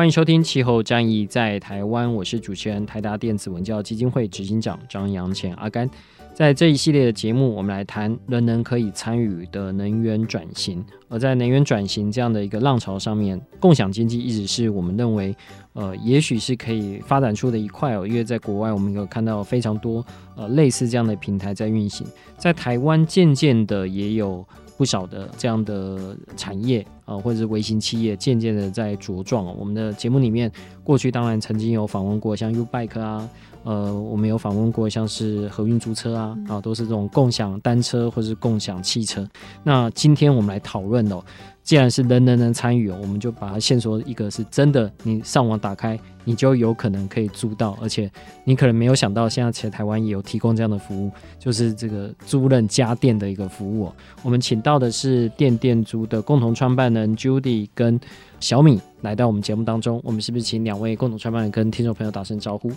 [0.00, 5.86] 欢迎收听《气候战役在台湾》，我是主持人台达电子文教基金会执行长张扬前阿甘。
[6.32, 10.82] 在这一系列的节目，我们来谈人人可以参与的能源转型。
[11.10, 15.36] 而在能源转型这样的一个浪潮上面，共享经济一直是我们认为，
[15.74, 18.06] 呃，也许是可以发展出的一块哦。
[18.06, 20.02] 因为在国外，我们有看到非常多
[20.34, 22.06] 呃类似这样的平台在运行，
[22.38, 24.42] 在台湾渐渐的也有。
[24.80, 29.44] 不少的这样的产业啊，或者是微型企业，渐渐的在茁壮。
[29.58, 30.50] 我们的节目里面，
[30.82, 33.28] 过去当然曾经有访问过像 YouBike 啊，
[33.64, 39.28] 呃，我们有访问过像是合运租车啊，啊，都是这种共享单车或是共享汽车。
[39.62, 41.22] 那今天我们来讨论哦。
[41.62, 48.10] 既然是人人能参与，我们就把它限缩一个是真的，你上网打开，你就有可能可以租到，而且
[48.44, 53.94] 你可能没有想到，现在其实台湾也有提供这样的服务，就是这个租赁家电的一个服务哦。
[54.22, 58.00] 我们请到的是电电租的共同创办人 Judy 跟
[58.40, 62.72] 小米来到我们节目当中，我们是不是请两位共同创办人跟听众朋友打声招呼？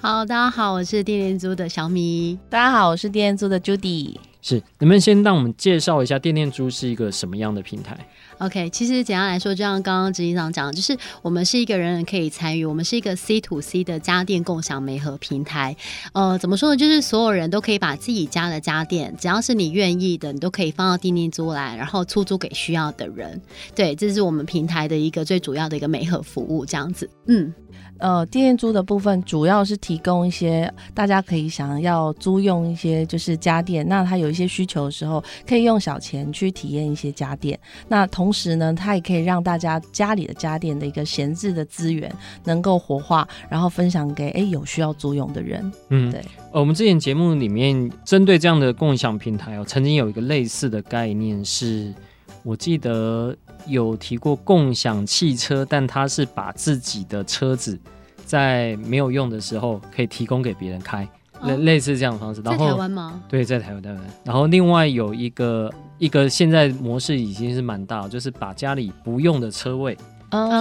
[0.00, 2.38] 好，大家好，我是电电租的小米。
[2.48, 4.14] 大家好，我是电电租的 Judy。
[4.46, 7.96] 是，能不能先让我们介绍一下电电租是一个什么样的平台
[8.36, 15.74] ？OK，其实简单来说，就像刚刚执行长讲的，就是我们是一个人人可以参与，我们是一个 C to C 的家电共享媒合平台。
[16.12, 16.76] 呃，怎么说呢？
[16.76, 23.40] 就是所有人都可以把自己家的家电，只要是你愿意的，你都可以放到电电租来，然后出租给需要的人。
[23.74, 27.08] 对，这是我们平台的一个最主要的一个媒合服务，这样子。
[27.28, 27.50] 嗯。
[27.98, 37.58] 呃，电电租的部分主要是提供一些大家可以想要租用一些就是家电，那他有一些需求的时候，可以用小钱去体验一些家电。
[37.88, 42.12] 那同时呢，它也可以让大家家里的家电的一个闲置的资源
[42.44, 45.72] 能够活化，然后分享给哎有需要租用的人。
[45.88, 46.20] 嗯，对。
[46.52, 51.94] 呃，我们之前节目里面针对这样的共享平台哦，曾经有一个类似的概念是，
[52.42, 53.34] 我记得。
[53.66, 57.78] 有提过共享汽车，但他是把自己的车子
[58.24, 61.08] 在没有用的时候可以提供给别人开，
[61.42, 62.40] 类、哦、类似这样的方式。
[62.42, 63.22] 然后，在台湾吗？
[63.28, 64.00] 对，在台湾，台湾。
[64.24, 69.94] 然后另外有一个一个现在模式已经是蛮大，就是把家里不用的车位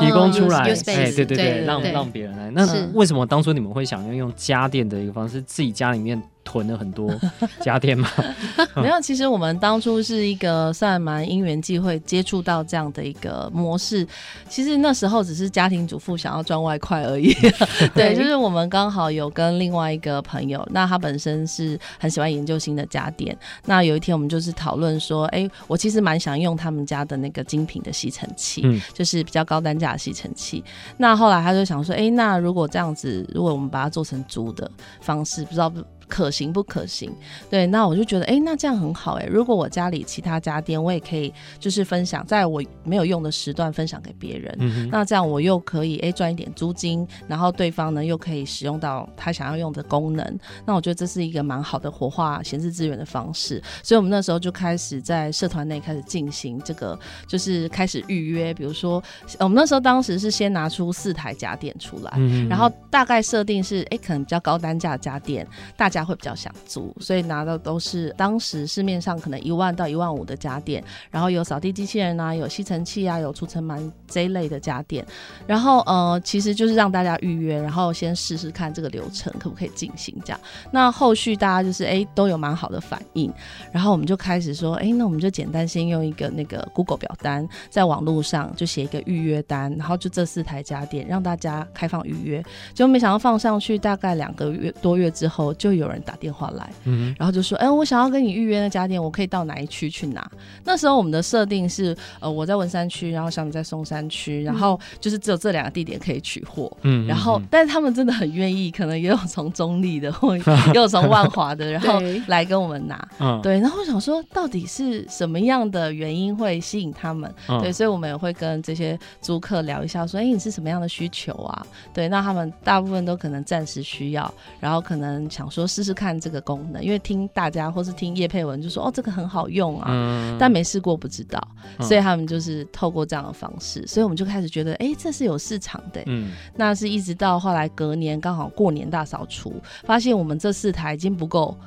[0.02, 2.52] 提供出来，哎、对对，对让让别人来。
[2.52, 6.22] 那为什么当初你们会想要用家电的一个方式，自己家里面？
[6.44, 7.14] 囤了很多
[7.62, 8.10] 家电吗？
[8.76, 14.06] 没有，其实我们当初是一个算蛮因缘际会接触到这样的一个模式。
[14.50, 17.34] 其实那时候只是家庭主妇想要赚外快而已。
[17.96, 23.36] 对，就是我们刚好有跟另外一个朋友，那他本身是很喜欢研究新的家电。
[23.66, 30.64] 那有一天我们就是讨论说，哎、欸，我其实蛮想用他们家的那个精品的吸尘器，嗯，就是比较高单价的吸尘器。
[30.98, 34.70] 那后来他就想说，哎、欸，那如果这样子，如果我们把它做成租的
[35.02, 35.82] 方式，不知道不。
[36.14, 37.12] 可行不可行？
[37.50, 56.96] 对，那我就觉得，哎、欸，那这样很好、欸，哎，如果我家里其他家电，我也可以就是分享，在我没有用的时段分享给别人、嗯，那这样我又可以哎赚、欸、一点租金，然后对方呢又可以使用到他想要用的功能，那我觉得这是一个蛮好的活化闲置资源的方式，所以我们那时候就开始在社团内开始进行这个，
[57.28, 59.02] 就是开始预约，比如说
[59.40, 66.03] 我们那时候当时是先拿出四台家电出来，嗯、然后大概设定是哎、欸、可能比较高单价的家电，大家。
[66.04, 75.06] 会比较想租，所以拿的都是当时市面上可能一万到一万五的家电，然后有扫地机器人啊，有吸尘器啊，有除尘螨这一类的家电，
[75.46, 80.40] 然后呃，其实就是让大家预约，然后先试试看这个流程可不可以进行这样。
[80.72, 83.32] 那后续大家就是哎都有蛮好的反应，
[83.72, 95.93] 然后我们就开始说，哎，那我们就简单先用一个那个 Google 表单，在网络上就写一个预约单，然后就这四台家电让大家开放预约，结果没想到放上去大概两个月多月之后，就有。
[95.94, 100.30] 人打电话来，嗯，然后就说，哎，我想要跟你预约那家店，我可以到哪一区去拿？
[100.66, 117.34] 那时候我们的设定是，呃，我在文山区，然后小米在松山区，然后就是只有这两个地点可以取货，嗯，然后但是他们真的很愿意，可能也有从中立的，或 也有从万华的，然后来跟我们拿，嗯，对，然后我想说，到底是什么样的原因会吸引他们？
[117.62, 121.66] 对，所以我们也会跟这些租客聊一下，说，哎，你是什么样的需求啊？
[121.94, 131.42] 对，那他们大部分都可能暂时需要，然后可能想说试试看这个功能，因为听大家或是听叶佩文就说，哦，这个很好用啊，嗯、但没试过不知道，
[131.80, 136.04] 所以他们就是透过这样的方式，所以我们就开始觉得，哎，这是有市场的。
[136.06, 141.58] 嗯，那是一直到后来隔年刚好过年大扫除，发现我们这四台已经不够。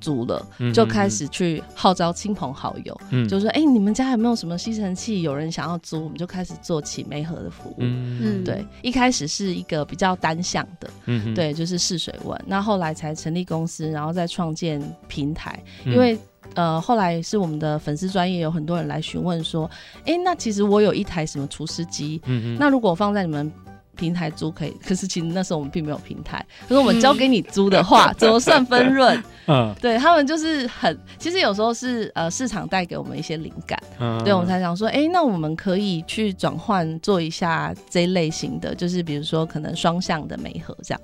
[0.00, 5.22] 租了，就开始去号召亲朋好友，嗯、就说：“哎、欸，你们家有没有什么吸尘器？
[5.22, 7.76] 有人想要租，我们就开始做起媒合的服务。
[7.78, 12.40] 嗯”对，一开始是一个比较单向的，嗯、哼对，就是试水温。
[12.46, 15.62] 那后来才成立公司，然后再创建平台。
[15.84, 16.18] 嗯、因为
[16.54, 19.68] 呃，后来是我们的粉丝专业有很多人来询问说
[20.06, 22.20] ：“哎、欸，那其实我有一台什么除湿机，
[22.58, 23.52] 那如果放在你们。”
[23.96, 26.44] 平台租可以，可是其实那时候我们并没有平台。
[26.68, 29.22] 可是我们交给你租的话， 怎么算分润？
[29.48, 41.00] 嗯，对他们就是很，其实有时候是呃市场带给我们一些灵感，嗯，对我们才想说，哎、欸，那我们可以去转换做一下这一类型的，就是比如说可能双向的媒合这样，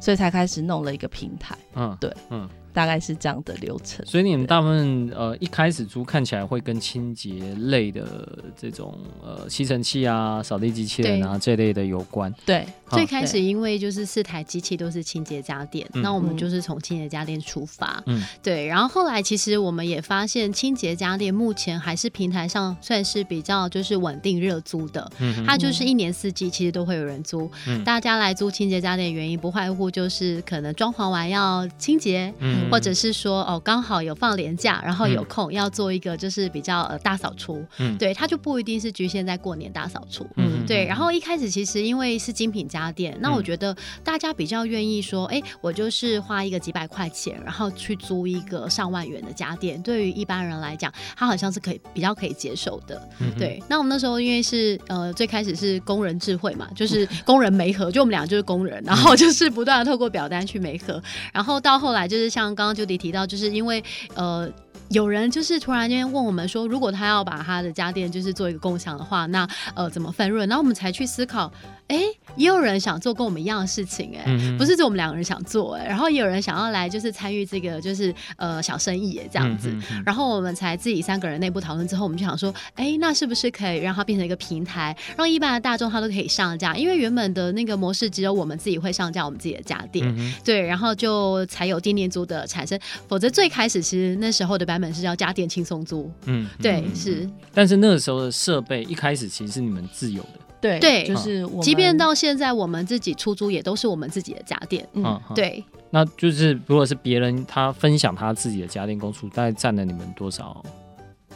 [0.00, 1.56] 所以才开始弄了一个平台。
[1.74, 2.48] 嗯，对，嗯。
[2.76, 12.30] 大概是这样的流程，所以你们大部分呃一开始租看起来会跟清洁类的这种呃吸尘器啊、扫地机器人啊这类的有关。
[12.44, 18.02] 对，最开始因为就是四台机器都是清洁家电，那我们就是从清洁家电出发。
[18.04, 18.66] 嗯，对。
[18.66, 25.10] 然后后来其实我们也发现，清洁家电目前还是平台上算是比较就是稳定热租的。
[25.18, 27.50] 嗯，它就是一年四季其实都会有人租。
[27.66, 32.30] 嗯，大家来租清洁家电的原因不外乎就是可能装潢完要清洁。
[32.40, 32.65] 嗯。
[32.70, 40.84] 或者是说哦，刚好有放年假，然后有空要做一个就是比较呃大扫除，嗯，对，它就不一定是局限在过年大扫除，嗯，对。
[40.86, 53.00] 然后一开始其实因为是精品家电，那我觉得大家比较愿意说，哎，我就是花一个几百块钱，然后去租一个上万元的家电，对于一般人来讲，他好像是可以比较可以接受的，
[53.38, 53.62] 对。
[53.68, 61.00] 那我们那时候因为是呃最开始是工人智慧嘛，就是 工人媒合，就我们俩就是工人，然后就是不断的透过表单去媒合，
[61.32, 62.55] 然后到后来就是像。
[62.56, 64.50] 刚刚就得提到，就是因为呃，
[64.88, 70.48] 有人就是突然间问我们说，如果他要把他的家电就是做一个共享的话，那呃怎么分润？
[70.48, 71.52] 然后我们才去思考。
[71.88, 72.02] 哎，
[72.36, 79.72] 也有人想做跟我们一样的事情，哎、嗯，不是只有我们两个人想做，哎，然后也有人想要来，就是参与这个，就是呃小生意，哎，这样子，
[80.04, 86.74] 然后我们才自己三个人内部讨论之后，我们就想说，哎，那是不是可以让它变成一个平台，让一般的大众他都可以上架？
[86.76, 100.45] 因为原本的那个模式只有我们自己会上架我们自己的家电，嗯、对，然后就才有店店租的产生，否则最开始其实那时候的版本是叫家电轻松租，嗯，对，嗯、是，但是那个时候的设备一开始其实是你们自有的。
[100.66, 104.86] 对，对，就是我们，即便到现在，我们自己出租也都是我们自己的家电。
[104.94, 105.64] 嗯，对。
[105.90, 110.62] 那就是如果是别人他分享他自己的家电供出，大概占了你们多少？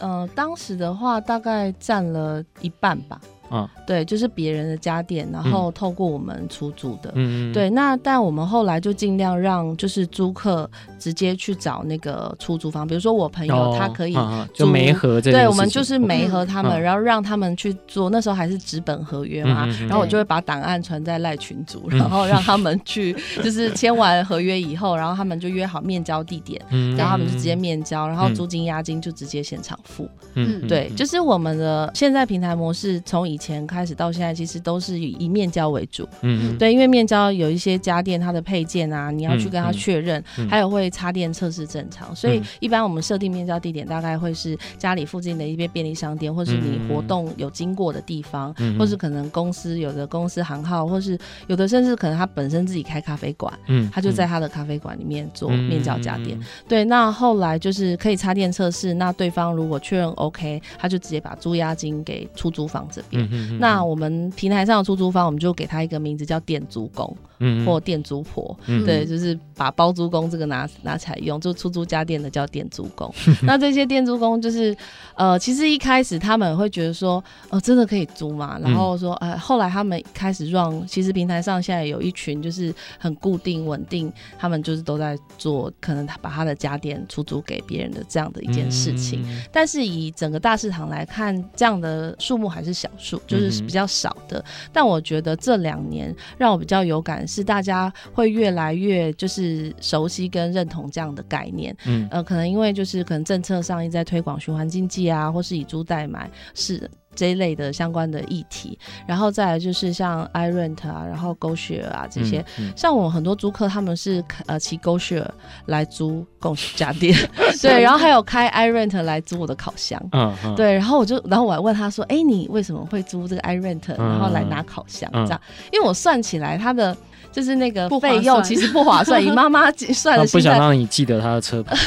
[0.01, 3.21] 呃，当时的话大概占了一半吧。
[3.51, 7.13] 嗯，对，就是别人的家电，然后透过我们出租的。
[7.15, 7.71] 嗯，对。
[7.71, 10.69] 那但我们后来就尽量让就是租客
[10.99, 14.17] 直接去找那个出租方，比如说我朋友他可以
[14.53, 18.11] 就没合这，对，我们就是没合他们，然后让他们去做。
[18.11, 26.61] 那时候还是纸本合约嘛，然后我就会把档案传在赖群组，然后让他们去，就是签完合约以后，然后他们就约好面交地点，
[26.97, 30.09] 然后他们就直接面交，然后租金押金就直接现场付。
[30.35, 36.07] 嗯，对，就是我们的现在平台模式从以前开始到现在，其实都是以以面交为主。
[36.21, 56.39] 嗯，对，因为面交有一些家电，它的配件啊，你要去跟他确认，还有会插电测试正常，所以一般我们设定面交地点大概会是家里附近的一些便利商店，或是你活动有经过的地方，或是可能公司有的公司行号，或是有的甚至可能他本身自己开咖啡馆，嗯，他就在他的咖啡馆里面做面交家电。
[56.69, 63.30] 对，那后来就是可以插电测试，那对方如果确认 OK，他就直接把租押金给出租房这边。
[63.59, 73.13] 那我们平台上的出租方，我们就给他一个名字叫店租公，嗯，或店租婆，嗯，对，就是把包租公这个拿拿起来用，就出租家电的叫店租公。
[73.43, 74.77] 那这些店租公就是，
[75.15, 78.59] 呃，其实一开始他们会觉得说，呃，真的可以租吗？
[78.63, 89.25] 然后说，呃，后来他们开始 run，其实平台上现在有一群就是很固定稳定，他们就是都在做，可能他把他的家电出租给别人的这样的一件事情。
[89.53, 93.20] 但是以整个大市场来看，这样的数目还是小数。
[93.27, 94.39] 就是比较少的。
[94.39, 101.77] 嗯、但我觉得这两年让我比较有感是，大家会越来越就是熟悉跟认同这样的概念。
[101.87, 106.91] 嗯，呃，可能因为就是可能政策上一直在推广循环经济啊，或是以租代买是。
[107.15, 115.29] 这一类的相关的议题，然后再来就是像 iRent 啊，然后 GoShare 啊这些，嗯嗯、像我们很多租客他们是呃骑 GoShare
[115.67, 117.17] 来租共享家电，
[117.61, 120.55] 对，然后还有开 iRent 来租我的烤箱，嗯，嗯。
[120.55, 125.41] 对，然后我就然后我还问他说，哎，你为什么会租这个 iRent，然后来拿烤箱、嗯、这样？
[125.73, 126.97] 因为我算起来他的。
[127.33, 130.27] 就是那个费用其实不划算，以妈妈算的。
[130.27, 131.77] 不想让你记得他的车牌。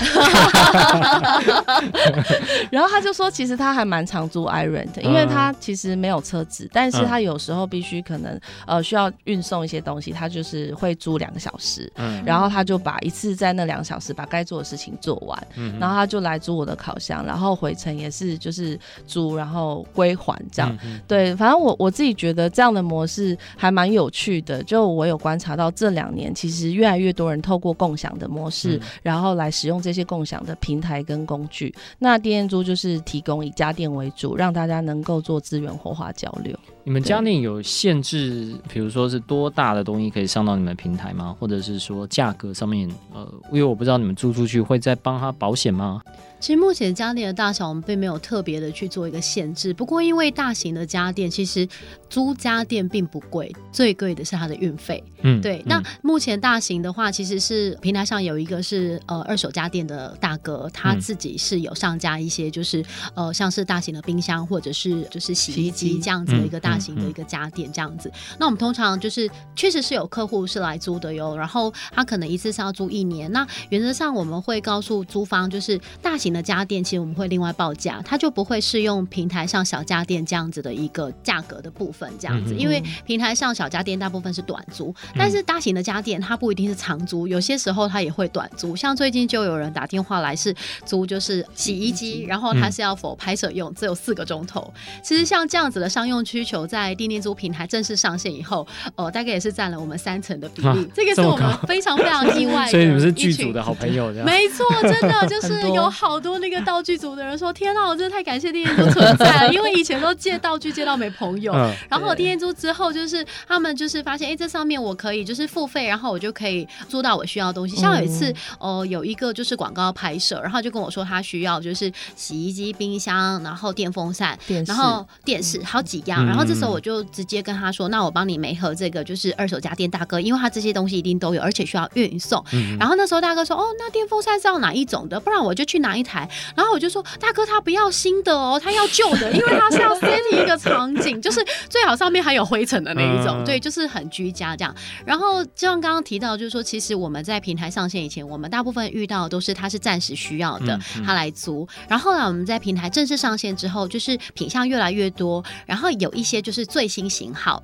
[2.72, 11.92] 然后他就说，其实他还蛮常租 iRent，因为他其实没有车子，但是他有时候必须可能呃需要运送一些东西，他就是会租两个小时。
[11.96, 12.24] 嗯。
[12.26, 15.78] 然后他就把一次在那两个小时把该做的事情做完，嗯。
[15.80, 20.78] 然后他就来租我的烤箱，然后回程也是就是租，然后归还这样。
[21.08, 25.33] 对，反正我我自己觉得这样的模式还蛮有趣的，就我有关。
[25.34, 31.74] 观察到这两年，其实越来越多人透过共享的模式，嗯、然后来使用这些共享的平台跟工具。
[31.98, 36.56] 那电电租就是提供以家电为主，让大家能够做资源活化交流。
[36.86, 41.34] 你们家电有限制，比如说是多大的东西可以上到你们平台吗？
[41.40, 46.02] 或者是说价格上面，呃，因为我不知道你们租出去会再帮他保险吗？
[46.42, 49.74] 其实目前家电的大小，我们并没有特别的去做一个限制。
[49.74, 51.66] 不过因为大型的家电，其实
[52.10, 55.02] 租家电并不贵，最贵的是它的运费。
[55.22, 55.60] 嗯，对。
[55.60, 62.82] 嗯、那目前大型的话，其实是平台上有一个是呃二手家电的大哥，他自己是有上架一些，就是、
[63.16, 68.10] 嗯、呃像是大型的冰箱或者是就是洗衣机这样子的一个大型的一个家电这样子。
[68.10, 73.32] 嗯嗯嗯、那我们通常就是确实是有客户是来租的哟，然后他可能一次是要租一年。
[73.32, 88.76] 那原则上我们会告诉租方，就是大型的家电其实我们会另外报价，它就不会适用平台上小家电这样子的一个价格的部分，这样子，因为平台上小家电大部分是短租，但是大型的家电它不一定是长租，有些时候它也会短租。
[88.76, 94.74] 像最近就有人打电话来是租就是洗衣机，然后它是要 for 拍摄用，只有四个钟头。
[95.04, 98.66] 其实像这样子的商用需求，在电电租平台正式上线以后，
[98.96, 102.72] 呃，大概也是占了我们三成的比例，啊、这个是我们非常非常意外的。
[102.72, 106.64] 所以你们是剧组的好朋友，没错，真的就是有好多那个。
[106.64, 111.52] 道具组的人说：“天哪，我真的太感谢电电租存在了，因为以前都借道具借到没朋友。
[111.52, 117.76] 嗯、然后电电租之后，就是他们就是发现，哎，这上面我可以就是付费，然后我就可以租到我需要的东西。
[117.76, 126.26] 像有一次，哦、呃，有一个就是广告拍摄，然后就跟我说他需要就是洗衣机、冰箱，然后电风扇，然后电视好几样。
[126.26, 132.44] 然后这时候我就直接跟他说：‘那我帮你没合这个就是二手家电大哥，因为他这些东西一定都有，而且需要运送。’
[132.80, 135.20] 然后那时候大哥说：‘哦，那电风扇是要哪一种的？
[135.20, 144.74] 不然我就去拿一台。’然后我就说，大哥他不要新的哦，他要旧的，因为他是要 set 一个场景，就是最好上面还有灰尘的那一种，对，就是很居家这样。
[145.06, 151.68] 然后就像刚刚提到，就是说其实我们在平台上线以前，我们大部分遇到的都是他是暂时需要的，他来租。
[151.88, 157.64] 然后呢，我们在平台正式上线之后，就是品相越来越多，然后有一些就是最新型号。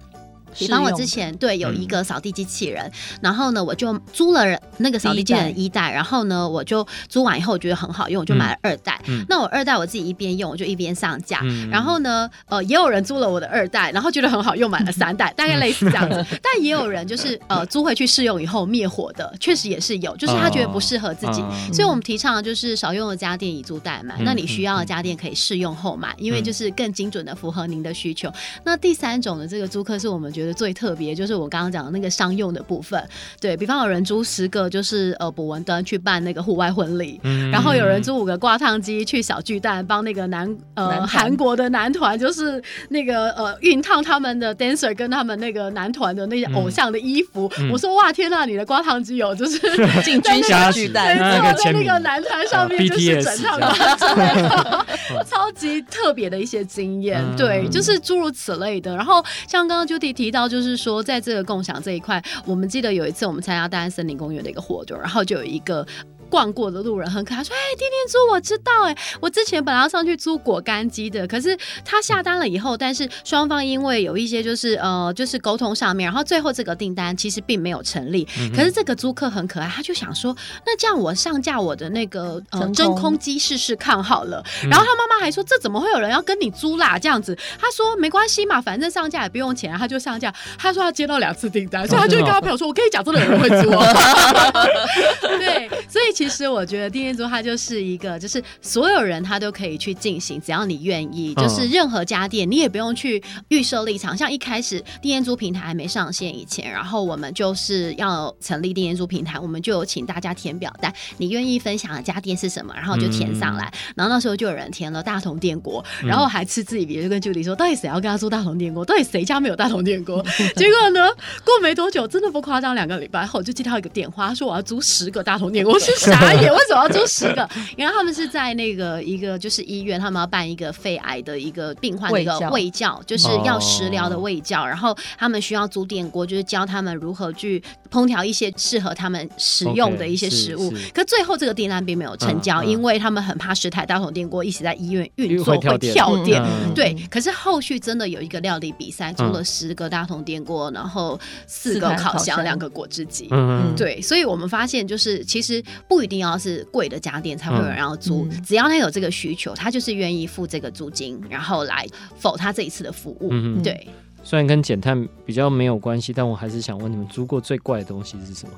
[0.58, 2.92] 比方我之前对有一个扫地机器人，嗯、
[3.22, 4.44] 然后呢，我就租了
[4.78, 9.00] 那个扫地机器人一代，然后呢，我就租完以后我觉得很好用，我就买了二代。
[9.08, 11.40] 嗯、那我二代我自己一边用，我就一边上架。
[11.44, 16.26] 嗯、然后呢，呃，也有人租了我的二代，然后觉得很好用，买了三代， 大概类似这样子。
[16.42, 21.42] 但也有人就是呃租回去试用以后灭火的，确实也是有，就是他觉得不适合自己。
[21.42, 28.32] 哦、所以我们提倡的就是少用的家电以租代买，嗯、那你需要的家电可以试用后买，因为就是更精准的符合您的需求。
[28.64, 33.04] 那第三种的这个租客是我们觉得最特别，就是我刚刚讲的那个商用的部分，
[33.42, 47.52] 对，比方有人租十个，就是呃博文灯去办那个户外婚礼，嗯、然后有人租五个挂烫机去小巨蛋帮那个男呃韩国的男团，就是那个呃熨烫他们的 dancer 跟他们那个男团的那些偶像的衣服。
[47.60, 49.60] 嗯、我说哇天呐，你的挂烫机有就是
[50.04, 54.86] 进军小巨蛋，在那个男团上面就是整套的，
[55.30, 58.96] 超级特别的一些经验，嗯、对，就是诸如此类的。
[58.96, 65.86] 然后像刚刚 Judy 提到，就是说在这个共享这一块，我们记得有一次我们参加大安森林公园的一个活动，然后就有一个。
[66.30, 78.28] 逛过的路人很可爱，说：“哎，天天租我知道，哎，我之前本来要上去租果干机的，可是他下单了以后，但是双方因为有一些就是呃就是沟通上面，然后最后这个订单其实并没有成立。
[78.40, 84.44] 嗯、可是这个租客很可爱，他就想说，那这样我上架我的那个呃真空机试试看好了。
[84.64, 87.00] 嗯、然后他妈妈还说，这怎么会有人要跟你租啦？
[87.00, 90.32] 这样子，他说没关系嘛，反正上架也不用钱，他就上架。
[90.58, 93.70] 他说他接到两次订单，所以他就跟他朋友说，我跟你讲，真的有人会租。
[95.40, 96.19] 对，所以。
[96.20, 104.18] 其实我觉得电电租它就是一个，就是所有人他都可以去进行，只要你愿意，就是任何家电你也不用去预设立场。
[104.18, 113.72] 像一开始电电租平台还没上线以前，然后我们就是要成立电电租平台，我们就有请大家填表单，你愿意分享的家电是什么，然后就填上来。
[113.96, 118.84] 然后那时候就有人填了大同电锅，然后还嗤之以鼻，就跟 Judy 说，到底谁要跟他租大同电锅？
[118.84, 120.22] 到底谁家没有大同电锅？
[120.58, 121.08] 结果呢，
[121.46, 125.80] 过没多久，真的不夸张，两个礼拜后就接到一个电话，说我要租十个大同电锅，
[126.12, 127.48] 傻眼，为什么要租十个？
[127.78, 137.62] 因为他们是在那个一个就是医院，他们要办一个肺癌的一个病患的一个卫教，就是要食疗的卫教，然后他们需要租电锅，就是教他们如何去
[137.92, 140.74] 烹调一些适合他们使用的一些食物。
[140.94, 146.44] 可最后这个订单并没有成交，因为他们很怕十台大桶电锅一起在医院运作会跳电。
[146.76, 153.28] 对，可是后续真的有一个料理比赛，租了十个大桶电锅，然后四个烤箱，两个果汁机。
[153.32, 161.88] 嗯，对，所以我们发现就是其实不一定要是贵的家电才会有人要租，只要他有这个需求，他就是愿意付这个租金，然后来
[162.18, 163.32] 否他这一次的服务。
[163.62, 163.88] 对，
[164.24, 168.54] 虽然跟减碳比较没有关系，但我还是想问你们租过最怪的东西是什么？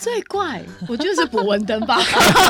[0.00, 2.00] 最怪，我觉得是补蚊灯吧。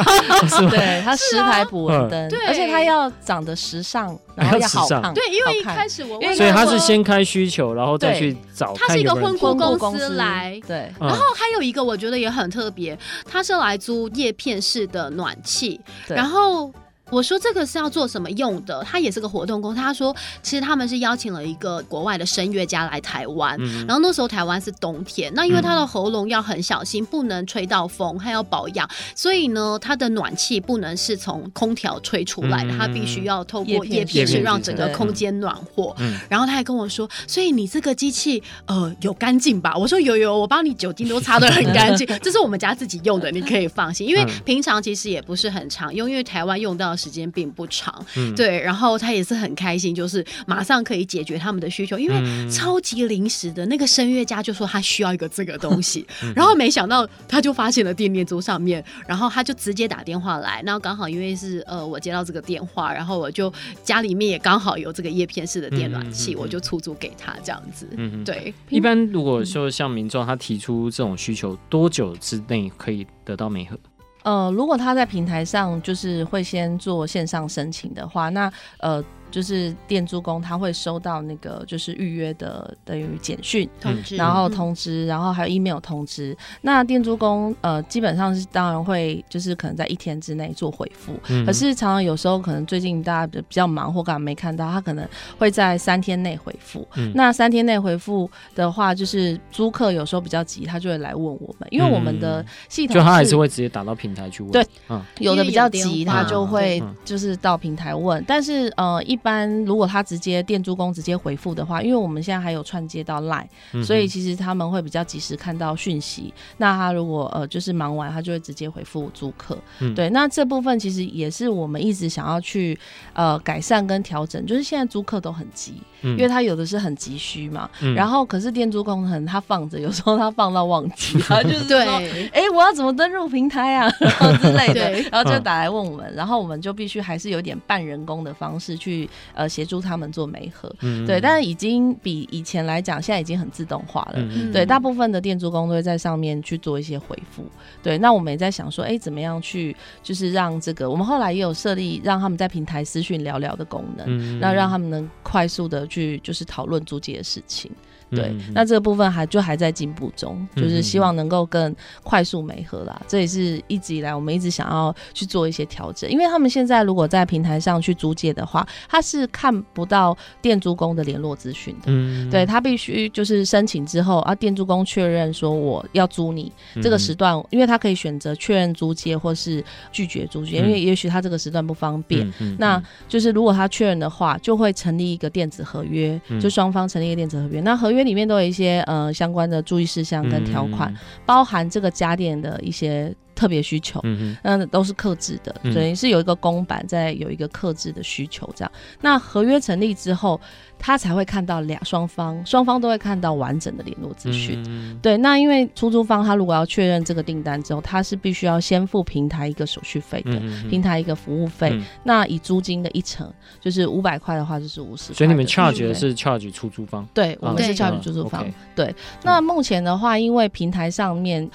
[0.71, 5.13] 对，他十台捕蚊灯，对，而且他要长得时尚，然后要好看。
[5.13, 8.73] 对，因为一开始我，所以他是先开需求，然后再去找。
[8.75, 10.93] 他是一个婚顾公司来，对。
[11.01, 12.97] 然后还有一个我觉得也很特别，
[13.29, 16.73] 他是来租叶片式的暖气，然后。
[17.11, 18.83] 我说这个是要做什么用的？
[18.85, 19.81] 他也是个活动公司。
[19.81, 35.95] 他说，其实他们是邀请了一个国外的声乐家来台湾，嗯、然后那时候台湾是冬天，那因为他的喉咙要很小心，不能吹到风，还要保养，所以呢，他的暖气不能是从空调吹出来的，他必须要透过叶片去让整个空间暖和。
[36.29, 39.77] 然后他还跟我说，所以你这个机器呃有干净吧？
[39.77, 46.97] 我说有有，我帮你酒精都擦的很干净， 这是我们家自己用的，你可以放心，因为平常其实也不是很常用，因为台湾用到。
[47.01, 63.53] 时间并不长，嗯、对，然后他也是很开心，就是马上可以解决他们的需求，因为超级临时的那个声乐家就说他需要一个这个东西，嗯、 然后没想到他就发现了电电桌上面，然后他就直接打电话来，然后刚好因为是呃我接到这个电话，然后我就
[63.83, 68.53] 家里面也刚好有这个叶片式的电暖器，嗯、我就出租给他这样子，嗯，对。
[68.69, 73.79] 一般如果说像民众他提出这种需求，多久之内可以得到美合？
[74.23, 79.03] 呃，如果他在平台上就是会先做线上申请的话，那呃。
[79.31, 86.37] 就是店租工他会收到那个就是预约的等于简讯通知，然后通知，然后还有 email 通知。
[86.63, 96.87] 那店租工呃基本上是当然会就是可能在一天之内做回复，嗯、可是常常有时候可能最近大家比较忙或干嘛没看到，他可能会在三天内回复。
[96.97, 104.51] 嗯、那三天内回复的话，就是租客有时候比较急，他就会来问我们，因为我们的系统、嗯、就他还是会直接打到平台去问。
[104.51, 109.20] 对，嗯、有的比较急，他就会就是到平台问，嗯、但是呃一。
[109.21, 116.33] 一般如果他直接店租工直接回复的话，因为我们现在还有串接到 Line，、嗯、所以其实他们会比较及时看到讯息。
[116.57, 119.59] 那他如果呃就是忙完，他就会直接回复租客。
[119.81, 122.79] 嗯、对，那这部分其实也是我们一直想要去
[123.13, 127.69] 呃改善跟调整，就是现在租客都很急，嗯、因为他有的是很急需嘛。
[127.83, 139.10] 嗯、然后可是店租工可能他放着，有时候他放到忘记， 他就是说，哎、欸，我要怎么登入平台啊， 然后之类的，对然后就打来问我们，嗯、然后我们就必须还是有点半人工的方式去。
[139.35, 144.15] 呃，协助他们做媒合，嗯、对，但是已经比以前来讲，现在已经很自动化了。
[144.17, 147.45] 嗯、对，大部分的店租工都会在上面去做一些回复。
[147.83, 157.71] 对，那我们也在想说，哎、欸，怎么样去，就是让这个，我们后来也有设立让他们在平台私讯聊聊的功能，嗯、那让他们能快速的去就是讨论租借的事情。
[158.11, 162.97] 对，那这个部分还就还在进步中，就是希望能够更快速媒合啦。
[163.01, 171.85] 嗯、这也是一直以来我们一直想要去做一些调整，因为他们现在如果在平台上去租借的话，他是看不到店租工的联络资讯的。
[171.87, 182.27] 嗯，对，他必须就是申请之后啊，店租工确认说我要租你这个时段，嗯、因为他可以选择确认租借或是拒绝租借，嗯、因为也许他这个时段不方便。
[182.27, 187.61] 嗯、哼那就是如果他确认的话，就会成立一个电子合约，嗯、就双方成立一个电子合约。
[187.61, 188.00] 那合约。
[188.05, 198.71] 里面都有一些呃相关的注意事项跟条款，嗯、包含这个家电的一些特别需求，嗯那都是克制的，所以是有一个公版，在有一个克制的需求这样。
[199.01, 200.39] 那合约成立之后。
[200.83, 204.65] 他才会看到两双方，双方都会看到完整的联络资讯。
[204.67, 211.69] 嗯、对，那因为出租方他如果要确认这个订单之后，他是必须要先付平台一个手续费的，嗯、平台一个服务费。
[211.75, 215.13] 嗯、那以租金的一成，就是五百块的话，就是五十。
[215.13, 217.07] 所以你们 charge 的是 charge 出租方？
[217.13, 218.51] 对，我们是 charge 出租方。
[218.75, 221.47] 对，那目前的话，因为平台上面。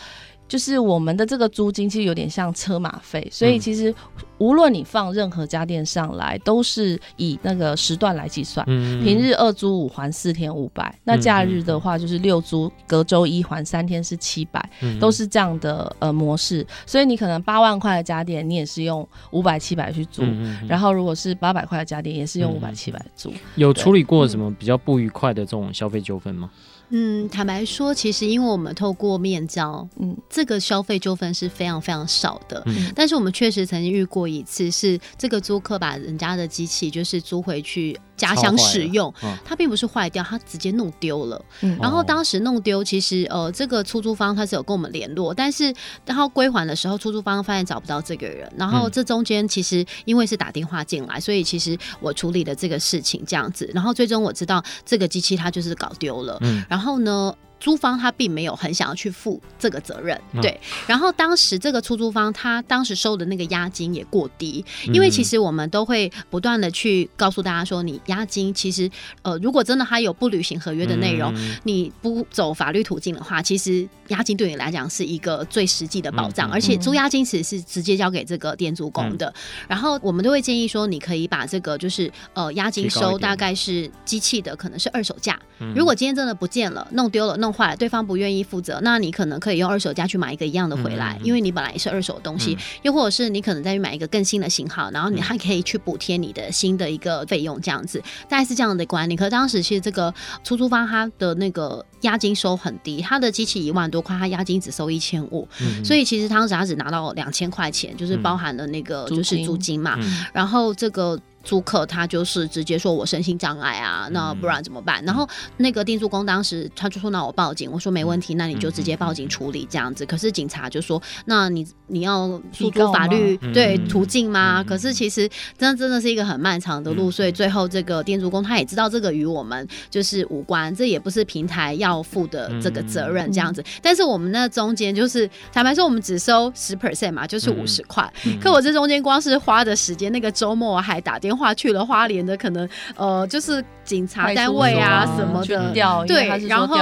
[0.47, 3.93] 就是我们的这个租金其实有点像车马费，所以其实
[4.37, 8.65] 无论你放任何家电上来，都是以那个时段来计算。
[8.67, 14.69] 嗯，平日二租五还四天五百，那假日的话就是六租隔周一还三天是七百，
[14.99, 16.65] 都是这样的呃模式。
[16.85, 20.23] 所以你可能八万块的家电，你也是用五百七百去租，
[20.67, 23.33] 然后如果是八百块的家电，也是用五百七百租。
[23.55, 26.49] 有处理过什么比较不愉快的这种消费纠纷吗？
[26.89, 32.61] 嗯，坦白说，其实因为我们透过面交，嗯，这个消费纠纷是非常非常少的。
[32.67, 37.99] 嗯，但是我们确实曾经遇过一次，是这个租客把人家的机器就是租回去。
[38.17, 41.43] 家乡使用，哦、它并不是坏掉，它直接弄丢了。
[41.59, 45.73] 嗯、然后当时弄丢，其实呃，这个出租方他是有跟我们联络，但是
[46.05, 48.49] 然后归还的时候，出租方发现找不到这个人。
[48.57, 53.69] 然后这中间其实因为是打电话进来，所以其实我处理的这个事情这样子。
[53.73, 56.37] 然后最终我知道这个机器它就是搞丢了。
[56.39, 60.51] 嗯、然后呢，租方他并没有很想要去负这个责任，对。
[60.51, 64.63] 嗯、然后当时这个出租方他当时收的那个押金也过低，
[64.93, 68.89] 因为其实我们都会不断的去告诉大家说，你押金其实
[69.23, 79.27] 呃，如果真的他有不履行合约的内容，嗯、你不走法律途径的话，其实押金对你来讲是一个最实际的保障，嗯、而且租押金其实是直接交给这个店租工的。
[79.27, 79.33] 嗯、
[79.69, 87.44] 然后我们都会建议说，你可以把这个就是呃押金收大概是机器的可能是二手价，嗯、如果今天真的不见了，弄丢了，弄。
[87.51, 98.01] 坏，对方不愿意负责，那你可能可以用二手价去买一个一样的回来，嗯、因为你本来也是二手的东西，嗯、又或者是你可能再去买一个更新的型号，然后你还可以去补贴你的新的一个费用，这样子。
[98.27, 99.17] 大概是这样的观念。
[99.17, 105.47] 可当时其实这个出租方他的那个押金收很低，他的机器一万多块，他押金只收一千五，
[105.83, 111.19] 所以其实当时他只拿到两千块钱，就是包含了那个就是租金嘛，嗯、然后这个。
[111.45, 115.01] 租客他就是直接说我身心障碍啊，那不然怎么办？
[115.03, 115.25] 嗯、然后
[115.57, 120.05] 那个店租工当时他就说那我报警，我说没问题，那你就直接报警处理这样子。
[120.05, 124.61] 可是警察就说那你你要诉诸法律对途径吗？
[124.61, 133.63] 嗯、可是其实真的真的是一个很漫长的路，嗯、所以最后这个店租工他也知道这个与我们就是无关，这也不是平台要负的这个责任这样子。
[133.83, 138.11] 但是我们那中间就是坦白说，我们只收十 percent 嘛，就是五十块。
[138.25, 141.34] 嗯、可我这中间光是花的时间，那个周末还打电话。
[141.35, 145.71] 话去了花莲的可能呃，就是警察单位啊什么的，
[146.07, 146.75] 对，然后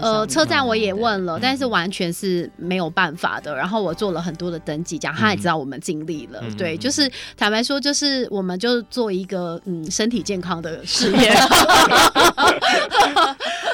[0.00, 3.54] 呃车站我也问了，但是完全是没有办法的。
[3.54, 11.32] 然后我做了很多的登记，讲他也知道我们尽力了，对，就是坦白说，就是我们就做一个嗯身体健康的事业。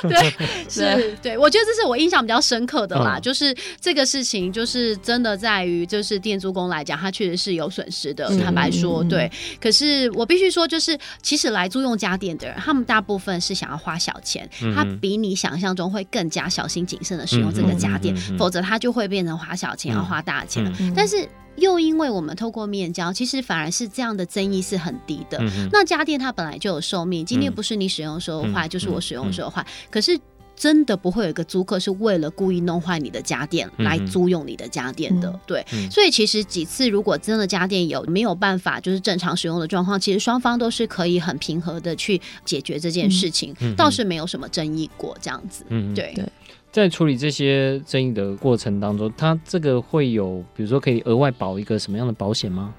[0.03, 0.35] 对，
[0.69, 9.96] 是，对，我觉得这是我印象比较深刻的啦，就是这个事情就是真的在于就是店租工来讲，他确实是有损失的，坦白说，对，可是。
[9.97, 20.73] 是我必须说，就是其实来租用家电的人，他们大部分是想要花小钱，嗯、他比你想象中会更加小心谨慎的使用这个家电，否则他就会变成花小钱要花大钱了。
[20.79, 25.39] 嗯、但是又因为我们透过面交，其实反而是这样的争议是很低的。
[25.41, 30.19] 嗯、那家电它本来就有寿命，今天不是你使用的时候坏，嗯、就是我使用的时候坏，可是。
[30.57, 35.67] 真的不会有一个租客是为了故意弄坏你的家电来租用你的家电的，嗯、对。
[35.75, 45.65] 嗯、所以其实几次如果真的家电有没有办法就是正常使用的状况，其实双方都是可以很平和的去解决这件事情，嗯、倒是没有什么争议过这样子。
[45.69, 46.13] 嗯，对。
[46.15, 46.25] 对，
[46.73, 52.75] 在处理这些争议的过程当中，它这个会有比如说可以额外保一个什么样的保险吗？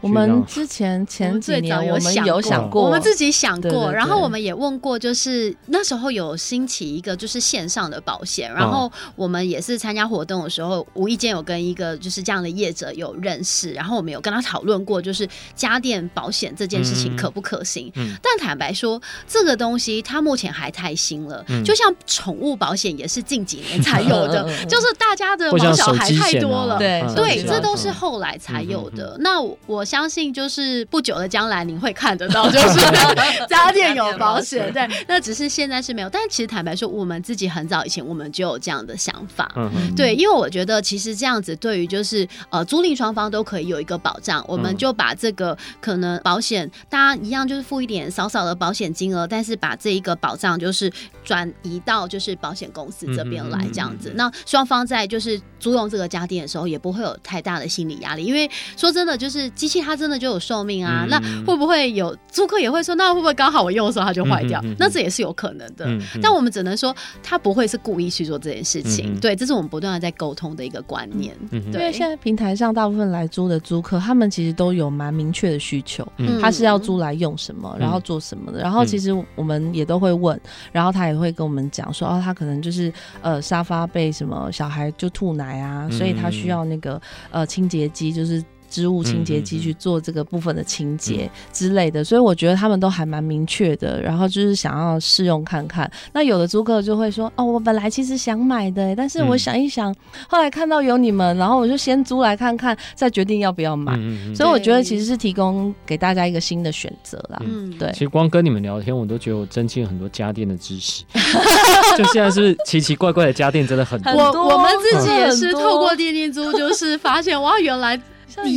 [0.00, 17.90] 我们之前前几年我们有想过，我们自己想过，然后我们也问过，就是那时候有兴起一个就是线上的保险，然后我们也是参加活动的时候，无意间有跟一个就是这样的业者有认识，然后我们有跟他讨论过，就是家电保险这件事情可不可行？
[18.22, 29.16] 但坦白说，这个东西它目前还太新了，就像宠物保险也是近几年才有的， 就是大家的毛小孩太多了，对对，这都是后来才有的。
[29.18, 29.87] 那我。
[29.88, 32.78] 相信就是不久的将来，您会看得到， 就是
[33.48, 34.70] 家电有保险。
[34.70, 36.10] 对，那只是现在是没有。
[36.10, 39.50] 但其实坦白说，我们自己很早以前我们就有这样的想法。
[39.56, 44.44] 嗯哼，对，因为我觉得其实这样子对于就是呃租赁双方都可以有一个保障。
[44.46, 50.92] 我们就把这个可能保险大家一样就是付一点少少的保险金额，但是把这一个保障就是
[51.24, 54.12] 转移到就是保险公司这边来这样子。
[54.14, 58.24] 那双方在就是租用这个家电的时候，也不会有太大的心理压力。
[58.24, 59.77] 因为说真的，就是机器。
[59.78, 64.62] 器它真的就有寿命啊，嗯、那会不会有租客也会说，那会不会刚好我用的时候它就坏掉？
[64.78, 65.86] 那这也是有可能的。
[66.22, 69.14] 但我们只能说，他不会是故意去做这件事情。
[69.14, 71.36] 嗯、对，这是我们不断的在沟通的一个观念。
[71.50, 78.60] 对，因为现在平台上大部分来租的租客，他们其实都有蛮明确的需求，嗯、他是要租来用什么，然后做什么的。
[78.60, 80.38] 然后其实我们也都会问，
[80.72, 88.42] 然后他也会跟我们讲说，哦，他可能就是呃沙发被什么小孩就吐奶啊，所以他需要那个呃清洁机，就是。
[88.70, 95.90] 织物清洁剂去做这个部分的清洁之类的，所以我觉得他们都还蛮明确的，然后就是想要试用看看。
[96.12, 99.96] 那有的租客就会说：“哦，我本来其实想买的，但是我想一想，嗯、
[100.28, 103.92] 后来看到有你们，然后我就先租来看看，再决定要不要买。
[103.94, 107.40] 嗯嗯嗯”所以我觉得其实是提供给大家一个新的选择啦。
[107.44, 107.90] 嗯，对。
[107.92, 111.04] 其实光跟你们聊天，我都觉得我增进了很多家电的知识。
[111.96, 114.12] 就现在是奇奇怪怪的家电真的很多？
[114.12, 118.00] 我我们自己也是透过电电租，就是发现哇，原来。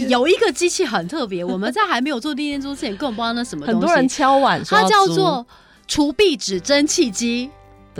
[0.10, 3.80] 有一个机器很特别，我们在还没有做地垫桌之前，根本不知道那什么东西。
[3.80, 5.46] 很多人敲碗说，它叫做
[5.88, 7.50] 除壁纸蒸汽机。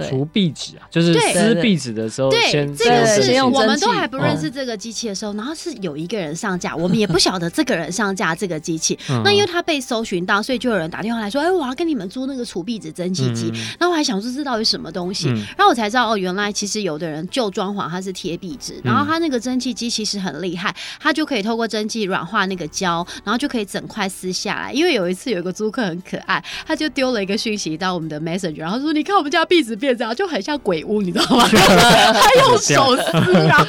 [0.10, 8.98] 除壁纸啊，就是撕壁纸的时候，对，先这个是我们都还不认识这个机器的时候，然后是有一个人上架，我们也不晓得这个人上架这个机器。
[9.24, 24.72] 那因为他被搜寻到，所以就有人打电话来说：“哎，我要跟你们租那个除壁纸蒸汽机。”然后我还想说这到底什么东西，然后我才知道哦，原来其实有的人旧装潢它是贴壁纸，然后它那个蒸汽机其实很厉害，它就可以透过蒸汽软化那个胶，然后就可以整块撕下来。
[24.72, 31.48] 因为有一次有一个租客很可爱，他就丢了一个讯息到我们的 Messenger，然后说：“你看我们家壁纸变这样，就很像。”鬼屋，你知道吗？
[31.50, 33.66] 他用手撕，然后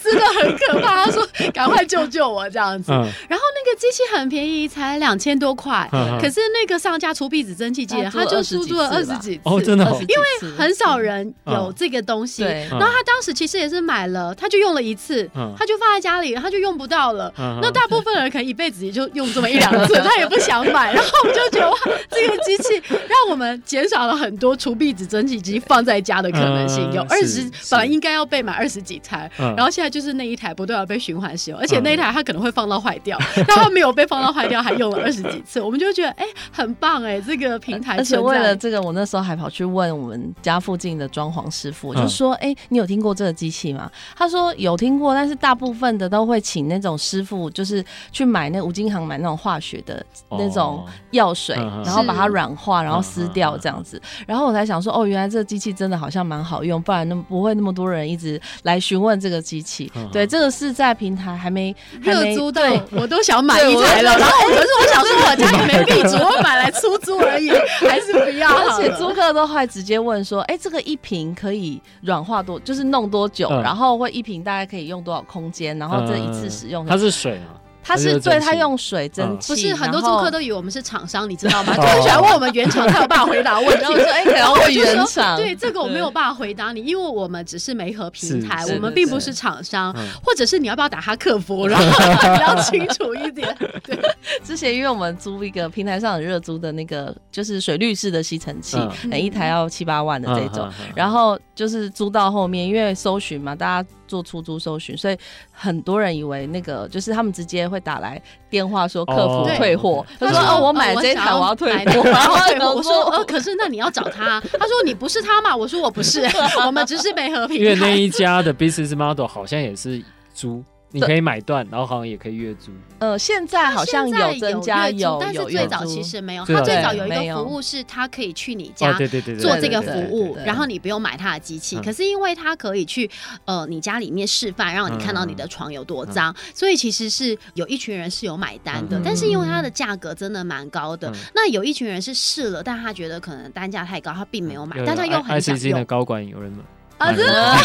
[0.00, 1.04] 撕的很可怕。
[1.04, 2.92] 他说：“赶快救救我！”这样子。
[2.92, 5.88] 然后那个机器很便宜，才两千多块。
[6.20, 9.40] 可是那个上架除壁纸蒸汽机，他就输出租了二十几次。
[9.42, 12.44] 哦，真的，因为很少人有这个东西。
[12.44, 17.32] 然后他当时其实也是买了，他就用了一次，他就放在家里，他就用不到了。
[17.60, 20.92] 那大部分人可能一辈子也就用这么一两次， 他也不想买。
[20.92, 21.76] 然后我们就觉得哇，
[22.10, 26.30] 这个机器让我们减少了很多除壁纸蒸汽机放在家的。
[26.36, 37.96] 可能性有二十，本来应该要被买二十几台，然后现在就是那一台不断要被循环使用，而且那一台它可能会放到坏掉， 但它没有被放到坏掉，还用了二十几次，我们就觉得哎，很棒哎，这个平台。
[37.96, 43.90] 而且为了这个，我那时候还跑去问我们家附近的装潢师傅，就说哎，你有听过这个机器吗？
[44.14, 54.00] 他说有听过，但是大部分的都会请那种师傅，就是去买那五金行买那种化学的那种药水，然后把它软化，然后撕掉这样子。
[54.26, 56.26] 然后我才想说，哦，原来这个机器真的好像。
[56.26, 59.88] 蛮好用，不然那么不会那么多人一直来询问这个机器。
[59.94, 64.18] 嗯、对，这个是在平台还没热租到，对我都想买一台了。
[64.18, 67.50] 然后可是我想说，我家也没地主，我买来出租而已，
[67.86, 68.48] 还是不要。
[68.50, 73.48] 而且租客都会直接问说：“哎、欸，这个一瓶可以软化多，就是弄多久？
[73.48, 75.78] 嗯、然后会一瓶大概可以用多少空间？
[75.78, 77.54] 然后这一次使用、嗯、它是水啊。”
[77.86, 81.72] 他是对他用水蒸气，不是很多租客都以为我们是厂商，你知道吗？
[81.76, 83.84] 就很喜欢问我们原厂，他有办法回答问题。
[83.94, 85.36] 说哎，可能会原厂。
[85.36, 89.94] 对这个我没有办法回答你，因为我们只是媒合平台，我们并不是厂商。
[90.22, 91.86] 或者是你要不要打他客服，然后
[92.34, 93.56] 比较清楚一点。
[93.84, 93.96] 对，
[94.42, 103.88] 之前因为我们租一个平台上很热租的那个，就是水滤式的吸尘器，每一台要七八万的这种，然后就是租到后面，因为搜寻嘛，大家。
[104.06, 105.16] 做出租搜寻，所以
[105.52, 110.04] 很多人以为那个就是他们直接会打来电话说客服退货。
[110.18, 112.02] 他说：“哦，我买这一台，我要退货。
[112.56, 116.26] ”然后我说：“呃，可是那你要找他。”他说：“你不是他嘛？”我说：“我不是，
[116.64, 120.02] 我们只是没和平。”因为那一家的 business model 好像也是
[120.34, 120.62] 租。
[120.96, 122.72] 你可以买断，然后好像也可以月租。
[122.98, 126.44] 呃，现在好像有增加有，但是最早其实没有。
[126.46, 128.92] 它最早有一个服务是，它可以去你家
[129.38, 131.78] 做这个服务，然后你不用买它的机器。
[131.82, 133.10] 可是因为它可以去
[133.44, 138.98] 呃你家里面示范，让你看到你的床有多脏，所以其实是有一群人是有买单的。
[139.04, 145.76] 但是因为它的价格真的蛮高的，那有一群人是试了，但他觉得可能单价太高，他并没有买，但他又很想用。
[145.78, 146.64] 的高管有人吗？
[146.98, 147.56] 啊，真的，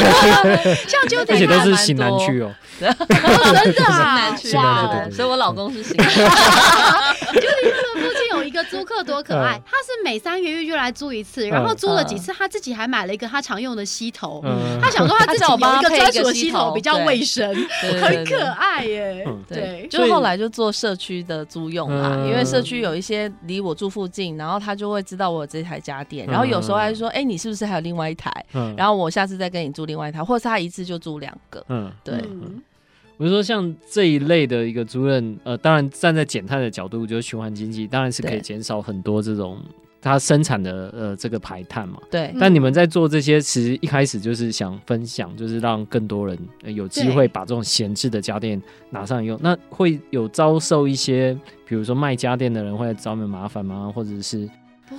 [0.87, 2.89] 像就而且都是新南区 哦，真
[3.73, 6.21] 的啊，哇，所以我老公是新南区。
[8.51, 14.43] 个租客多可爱，他是每三个月就来租一次，然后租了几次，他自己还买了一个他常用的吸头，
[14.81, 17.53] 他想说他自己有一个专属的吸头比较卫生，
[18.01, 19.27] 很可爱耶。
[19.47, 28.31] 对，就后来就做社区的租用嘛，因为社区有一些离我住附近，然后他就会知道我有这台家电，然后有时候还说，哎，你是不是还有另外一台？
[28.75, 31.63] 然后我下次再跟你租另外一台，或者是他一次就租两个。
[31.69, 32.15] 嗯，对。
[33.21, 39.59] 我就说像这一类的一个租赁，呃，当然站在减碳的角度，就是循环经济，当然是可以减少很多这种
[40.01, 41.99] 它生产的呃这个排碳嘛。
[42.09, 42.33] 对。
[42.39, 49.39] 但你们在做这些，其实一开始就是想分享，就是让更多人有机会把这种闲置的家电拿上来用。
[49.39, 53.93] 那会有遭受一些，比如说卖家电的人会来找你们麻烦吗？
[53.93, 54.49] 或者是？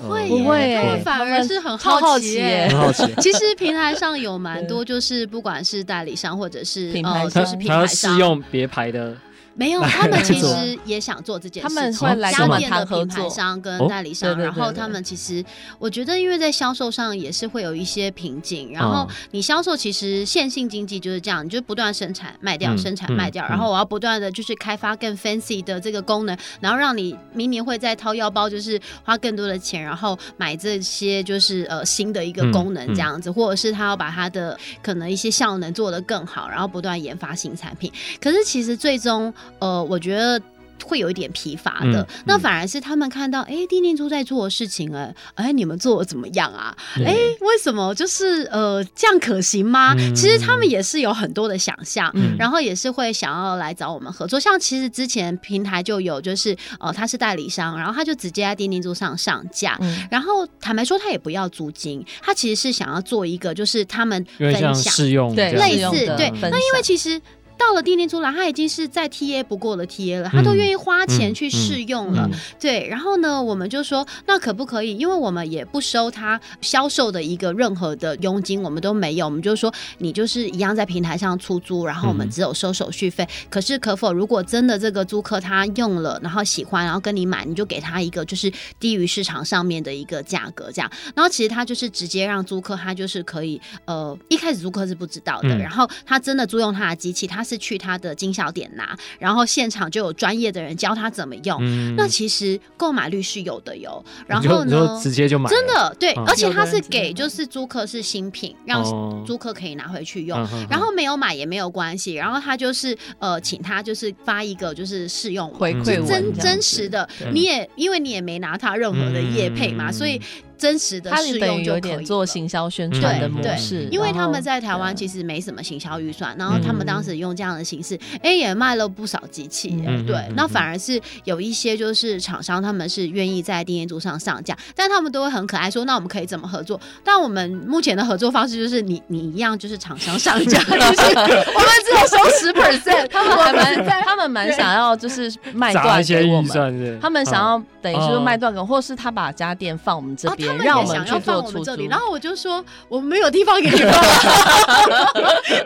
[0.01, 3.05] 不会，不会，他们反而是很好奇好奇。
[3.21, 9.17] 其实平台上有蛮多，就是不管是代理商或者是品牌，就是品牌商试用别牌的。
[9.55, 11.69] 没有，他们其实也想做这件事。
[11.69, 13.07] 他们会来跟我们谈合作。
[13.07, 15.45] 家电的品牌商跟代理商，然后他们其实，
[15.79, 18.73] 我觉得因为在销售上也是会有一些瓶颈。
[18.73, 37.93] 然后你销售其实线性经济就是这样，你就不断生产卖掉，生产卖掉，然后我要不断的就是开发更 fancy 的这个功能，然后让你明年会再掏腰包，就是花更多的钱，然后买这些就是呃新的一个功能这样子，或者是他要把他的可能一些效能做得更好，然后不断研发新产品。
[38.19, 39.33] 可是其实最终。
[39.59, 40.41] 呃，我觉得
[40.85, 46.77] 会有一点疲乏的，嗯嗯、那反而是他们看到，哎，电电租在做的事情，哎，哎，你们做的怎么样啊？
[46.97, 49.95] 哎、嗯，为什么就是呃这样可行吗？
[49.97, 54.41] 嗯、其实他们也是有很多的想象，嗯、然后也是会想要来找我们合作。
[54.41, 67.23] 像其实之前平台就有，就是呃他是代理商，然后他就直接在电电租上上架，嗯、然后坦白说他也不要租金，他其实是想要做一个就是他们分享试用对类似对，那因为其实。
[67.63, 72.27] 到了电电租来，他已经是再 TA 不过的 TA 了，他都愿意花钱去试用了。
[72.27, 74.97] 嗯嗯嗯、对，然后呢，我们就说，那可不可以？
[74.97, 79.27] 因为我们也不收他销售的一个任何的佣金，我们都没有。
[79.27, 83.23] 我们就说，你就是一样在平台上出租，然后我们只有收手续费。
[83.23, 90.91] 嗯、可是可否，如果真的这个租客他用了，然后喜欢，然后跟你买，你就给他一个就是低于市场上面的一个价格，这样。
[91.15, 97.52] 然后其实他就是直接让租客，他就是可以，呃，一开始租客是不知道的，嗯、然后他真的租用他的机器，他是。
[97.53, 101.59] 是去他的经销点拿，然后现场就有专业的人教他怎么用。
[101.61, 104.03] 嗯、那其实购买率是有的哟。
[104.27, 108.83] 然后呢，直接就买，真的对，嗯、而且他是给就是租客是新品，让
[109.27, 110.39] 租客可以拿回去用。
[110.39, 117.07] 哦、然后没有买也没有关系，然后他就是呃，请他就是发一个就是试用回馈真真实的。
[117.35, 120.19] 你也因为你也没拿他任何的业配嘛，嗯、所以。
[120.63, 129.71] 真实的试用就可以有点做行销宣传的模式，因为他们在台湾其实没什么行销预算，然后他们当时用这样的形式，哎，也卖了不少机器。
[130.07, 136.81] 对，那反而是有一些就是厂商，他们是愿意在电电租上上架，但他们都会很可爱说，那我们可以怎么合作？
[137.03, 150.52] 但我们目前的合作方式就是你你一样就是厂商上架，就是 我们只有收十 percent，他们还蛮他们蛮想要就是卖断给我们，他们想要等于说卖断给，或是他把家电放我们这边。
[150.59, 153.93] 让我们想要放我们这里，然后我就说我们没有地方给你放，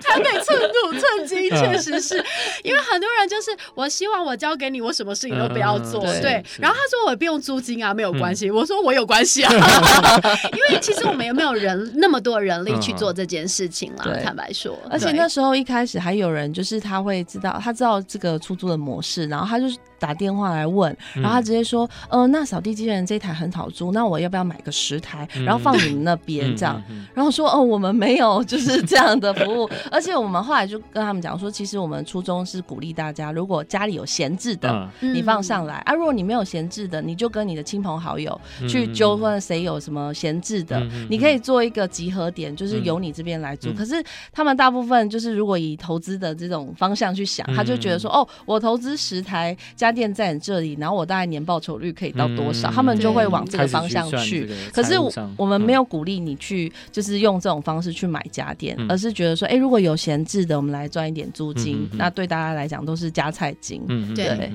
[0.00, 2.24] 台北寸土寸金，确实是
[2.62, 6.44] 因为很多人就是我希望我交给你，我什么事情都不要做，对。
[6.58, 8.50] 然后他说我也不用租金啊，没有关系。
[8.50, 9.52] 我说我有关系啊，
[10.52, 14.06] 因为其实我们也没有人那么多人力去做这件事情啦。
[14.22, 19.76] 坦白说，而且那时候一开始还有人就是他会知道，他知道这个出租的模式，然后他就是。
[19.98, 26.82] 打电话来问，然后他直接说：“呃，那扫地机器人这一台很好租，那我要不要买个十台，然后放你们那边这样？”
[27.14, 40.78] 然后说：“哦，我们没有就是这样的服务，而且我们后来就跟他们讲说，其实我们初衷是鼓励大家，如果家里有闲置的，你放上来啊；如果你没有闲置的，你就跟你的亲朋好友去纠纷谁有什么闲置的，
[41.08, 43.72] 你可以做一个集合点，就是由你这边来租。
[43.72, 43.94] 可是
[44.30, 52.70] 他们大部分就是如果以投资的这种方向去想，他就觉得说：哦，我投资十台。”家电在你这里，然后我大概年报酬率可以到多少？
[52.70, 54.48] 嗯、他们就会往这个方向去。
[54.72, 54.94] 可是
[55.36, 63.82] 我们没有鼓励你去，就是用这种方式去买家电，嗯、而是觉得说，哎、欸，如果有闲置的，我们来赚一点租金，嗯、那对大家来讲都是加菜金。
[63.88, 64.50] 嗯，对。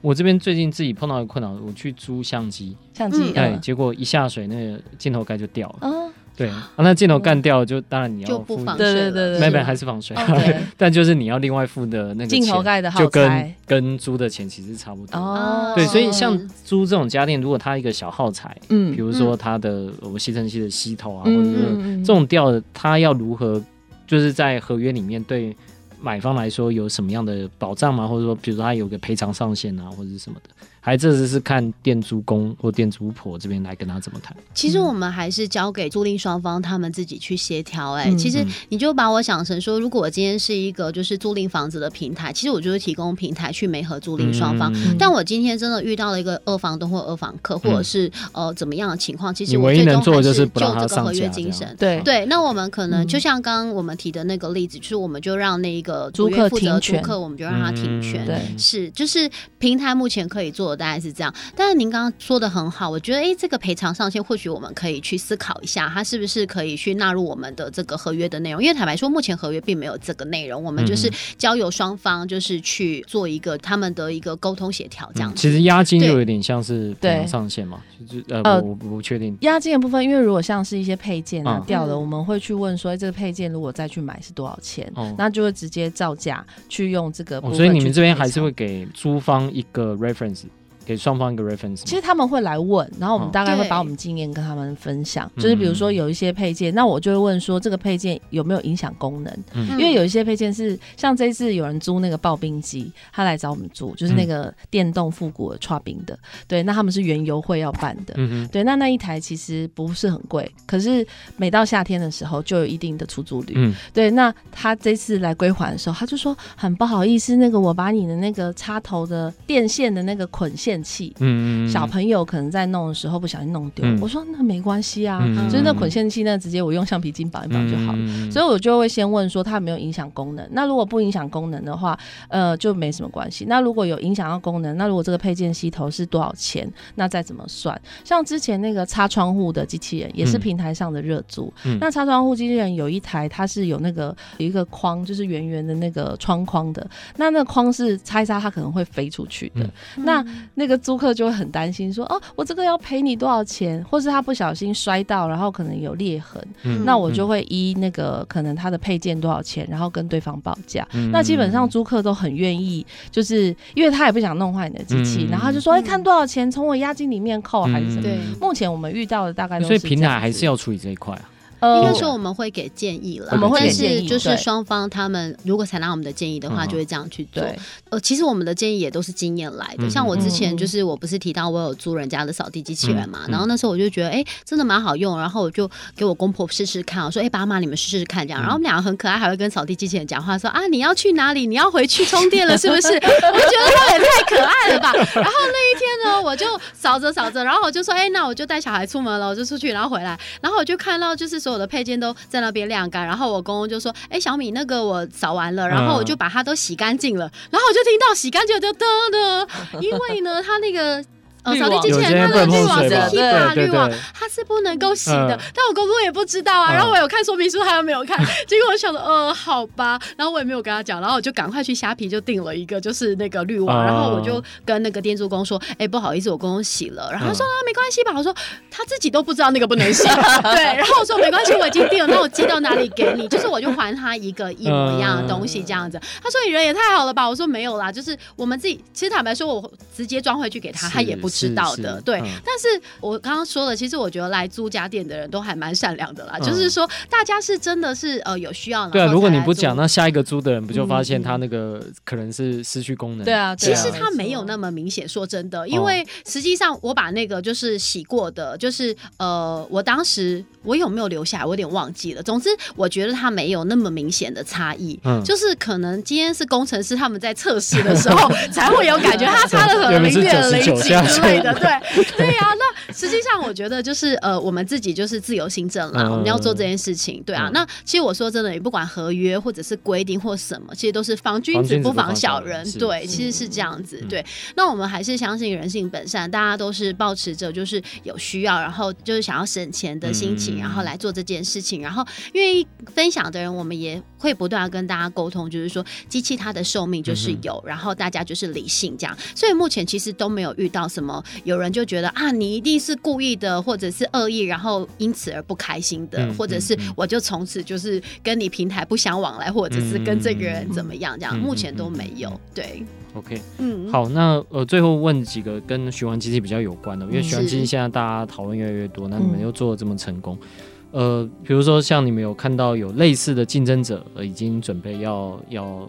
[0.00, 6.12] 我这边最近自己碰到一个困扰，我去租相机，相机，对，结果一下水，那个镜头盖就掉了。
[6.38, 10.16] 嗯对， 那镜头干掉就当然你要付，对对对，没没还是防水，
[10.78, 15.18] 但就是你要另外付的那个镜头盖的耗材，就跟跟租的钱其实差不多。
[15.18, 23.60] 哦，对，所以像租这种家电，如果它一个小耗材，嗯，比如说它的我们吸尘器的吸头啊，或者是这种掉的，它要如何
[24.06, 25.54] 就是在合约里面对
[26.00, 28.06] 买方来说有什么样的保障吗？
[28.06, 30.50] 或者说，比如说它有个赔偿上限啊，或者是什么的？
[30.88, 34.34] 还这只是看店租公或店租婆这边来跟他怎么谈。
[34.54, 37.92] 其实我们还是交给租赁双方他们自己去协调。
[37.92, 44.72] 哎，其实你就把我想成说，如果我今天是一个就是租赁房子的平台，其实我就是提供平台去媒合租赁双方。
[44.98, 51.76] 但我今天真的遇到了一个二房东或二房客，或者是呃怎么样的情况，其实我最终还是就这个合约精神。
[51.78, 58.24] 对对，那我们可能就像刚刚我们提的那个例子，就是我们就让那个租客负责租客，我们就让他停权。
[58.24, 60.77] 对，是就是平台目前可以做。
[60.78, 61.34] 大概是这样。
[61.54, 68.62] 但是您刚刚说的很好，我觉得哎，这个赔偿上限或许我们可以去思考一下，它是不是可以去纳入我们的这个合约的内容？
[68.62, 75.36] 因为坦白说，目前合约并没有这个内容，我们就是交由双方就是去做一个他们的一个沟通协调这样、嗯。
[75.36, 84.90] 其实押金就有点像是赔偿上限嘛，就是呃，呃我我不确定押金的部分，因为如果像是一些配件啊、嗯、掉了，我们会去问说，这个配件如果再去买是多少钱？
[84.94, 87.52] 哦、那就会直接照价去用这个、哦。
[87.54, 90.44] 所以你们这边还是会给租方一个 reference。
[90.88, 95.30] 给双方一个 reference，其实他们会来问，然后我们大概会把我们经验跟他们分享。
[95.36, 99.30] 就是比如说有一些配件，那我就会问说这个配件有没有影响功能？
[99.52, 106.18] 嗯、因为有一些配件是像这次有人租那个刨冰机，他来找我们租，就是那个电动复古的刨冰的。
[106.46, 108.14] 对，那他们是原油会要办的。
[108.16, 113.52] 嗯对，那那一台其实不是很贵，可是每到夏天的时候就有一定的出租率。
[113.56, 113.74] 嗯。
[113.92, 120.77] 对，那他这次来归还的时候，他就说很不好意思，那个我把你的那个插头的电线的那个捆线。
[120.82, 130.46] 器，嗯，小朋友可能在弄的时候不小心弄丢，嗯、我说那没关系啊，嗯、就是那捆线器，那直接我用橡皮筋绑一绑就好了，嗯、所以我就会先问说它有没有影响功能。
[130.52, 131.98] 那如果不影响功能的话，
[132.28, 133.44] 呃，就没什么关系。
[133.48, 137.78] 那如果有影响到功能，那如果这个配件吸头是多少钱，那再怎么算？
[138.04, 149.64] 像之前那个擦窗户的机器人也是平台上的热租，嗯、那擦窗户机器人有一台它是有那个有一个框，就是圆圆的那个窗框的，那那个框是擦一擦它可能会飞出去的，
[149.96, 150.24] 嗯、那
[150.54, 150.78] 那个。
[150.78, 153.84] 租客就会很担心说，说哦，我这个要赔你多少钱？
[153.90, 160.86] 或是他不小心摔到，然后可能有裂痕，嗯、那我就会依那个可能他的配件多少钱，然后跟对方报价。
[160.94, 168.02] 嗯、那基本上租客都很愿意，就是因为他也不想弄坏你的机器，嗯、然后他就说，哎、嗯，看多少钱，从我押金里面扣还是什么？
[168.02, 171.22] 对，目前我们遇到的大概都是，所以平台还是要处理这一块啊。
[171.60, 177.42] 应该说我们会给建议了，但是就是双方他们如果采纳我们的建议的话，就会这样去做。
[177.90, 179.88] 呃，其实我们的建议也都是经验来的。
[179.90, 188.40] 像我之前就是我不是提到我有租人家的扫地机器人嘛，然后那时候我就觉得哎，真的蛮好用，然后我就给我公婆试试看，我说哎，爸妈你们试试看这样。
[188.40, 191.46] 然后我们两个很可爱，还会跟扫地机器人讲话，说啊你要去哪里？
[191.46, 192.88] 你要回去充电了是不是？
[192.92, 194.92] 我就觉得他也太可爱了吧。
[194.92, 211.02] 然后那一天呢，我就扫着扫着，然后我就说哎，那我就带小孩出门了，我就出去，然后回来，然后我就看到就是所有的配件都在那边晾干，然后我公公就说：“哎、欸，小米，那个我扫完了，然后我就把它都洗干净了，然后我就听到洗干净就噔噔，因为呢，它那个。”
[211.44, 215.34] 扫地机器人它的滤网是 HEPA 滤网，它是不能够洗的。
[215.34, 216.72] 嗯、但我公公也不知道啊。
[216.72, 218.18] 然后我有看说明书，他又没有看。
[218.46, 219.98] 结果我想说，呃，好吧。
[220.16, 221.00] 然后我也没有跟他讲。
[221.00, 223.84] 然后我就赶快去虾皮就订了一个，就是那个滤网。
[223.84, 227.08] 然后我就跟那个店主工说，哎、欸，不好意思，我公公洗了。
[227.10, 228.12] 然后他说啊，没关系吧。
[228.14, 228.34] 我说
[228.70, 230.04] 他自己都不知道那个不能洗。
[230.04, 230.76] 对。
[230.76, 232.06] 然后我说没关系，我已经订了。
[232.06, 233.28] 那我寄到哪里给你？
[233.28, 236.00] 就是我就还他一个一模一样的东西这样子。
[236.22, 237.28] 他说你人也太好了吧。
[237.28, 238.82] 我说没有啦，就是我们自己。
[238.92, 242.00] 其实坦白说，我直接装回去给他，他也不知道的。
[242.00, 246.34] 对，嗯、但是我刚刚说了，其实我觉得来租家电的人都还蛮善良的啦。
[246.38, 248.88] 嗯、就是说，大家是真的是呃有需要。
[248.90, 253.24] 对啊，如果你不讲，那下一个租的人不就发现他那个可能是失去功能？
[253.24, 255.08] 对啊，其实他没有那么明显。
[255.08, 262.22] 说真的，因为实际上我把那个就是洗过的，就是呃，我当时我有没有留下来，我有点忘记了。
[262.22, 264.98] 总之，我觉得他没有那么明显的差异。
[265.04, 271.52] 嗯，就是可能今天是工程师他们在测试的时候 才会有感觉，他差的很零点零几之类的。
[271.58, 271.68] 对。
[272.16, 277.48] 对呀、啊，那实际上我觉得就是呃，我们自己就是自由行政啦，嗯、我们要做这件事情，对啊。
[277.48, 284.24] 嗯、那其实我说真的，也不管合约或者是规定或什么，其实都是防君子不防小人，对，其实是这样子，对。
[284.56, 312.28] 那我们还是相信人性本善，大家都是保持着就是有需要，然后就是想要省钱的心情，然后来做这件事情，然后愿意分享的人，我们也会不断跟大家沟通，就是说机器它的寿命就是有，然后大家就是理性这样，所以目前其实都没有遇到什么有人就觉得啊，你一定是故意的，或者是恶意，然后因此而不开心的，嗯、或者是我就从此就是跟你平台不相往来，或者是跟这个人怎么样，这样、嗯、目前都没有。
[312.54, 312.82] 对
[313.14, 320.48] ，OK，嗯，好，那呃，最后问几个跟循环机器比较有关的，因为循环机器现在大家讨论越来越多，那你们又做的这么成功，嗯、
[320.90, 325.88] 呃，比如说像你们有看到有类似的竞争者已经准备要要。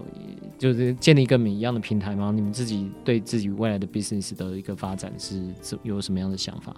[0.57, 2.33] 就是建立跟你们一样的平台吗？
[2.35, 5.41] 你们自己对自己未来的 business 的一个发展是
[5.83, 6.75] 有什么样的想法？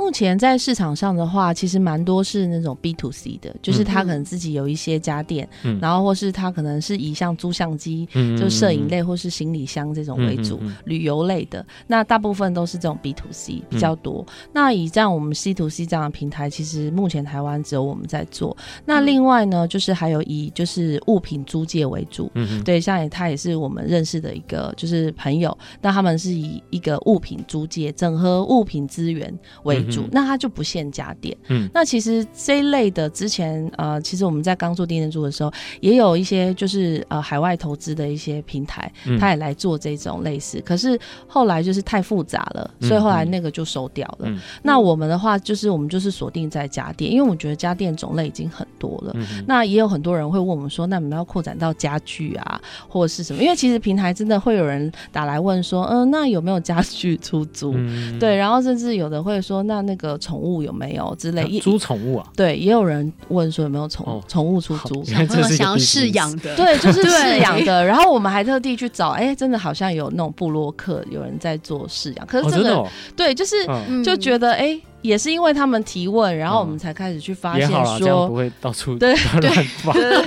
[0.00, 11.64] 目前在市场上的话，其实蛮多是那种 B to C 的，就是他可能自己有一些家电，嗯、然后或是他可能是以像租相机、嗯、就摄影类或是行李箱这种为主，旅游类的。
[11.86, 14.24] 那大部分都是这种 B to C 比较多。
[14.26, 18.56] 嗯、那以这样我们 C to C 这样的平台，其实目前台湾只有我们在做。
[18.86, 29.32] 那另外呢，就是还有以就是物品租借为主，嗯嗯、对，像也他也是我们认识的一个就是朋友，那他们是以一个物品租借、整合物品资源
[29.64, 31.36] 为那它就不限家电。
[31.48, 40.60] 嗯，那其实这一类的之前呃，其实我们在刚做电电租的时候，也有一些就是呃海外投资的一些平台，他也来做这种类似。
[40.60, 44.28] 可是后来就是太复杂了，所以后来那个就收掉了。
[44.62, 49.14] 那我们的话就是我们就是锁定在家电，因为我觉得家电种类已经很多了。
[49.46, 53.42] 那也有很多人会问我们说，那你们要扩展到家具啊，或者是什么？
[53.42, 57.74] 因为其实平台真的会有人打来问说，嗯，那有没有家具出租？
[58.18, 61.58] 对，然后甚至有的会说，那那个宠物有没有之类？
[61.60, 62.26] 租宠物啊？
[62.36, 67.84] 对，也有人问说有没有宠宠物出租，小朋友想要饲养的，对，就是饲养的。
[67.84, 73.56] 然后我们还特地去找，哎，真的好像有那种布洛克有人在做饲养，可是这个对，就是
[74.04, 74.80] 就觉得哎。
[75.02, 79.50] 也是因为他们提问，然后我们才开始去发现说不会到处对对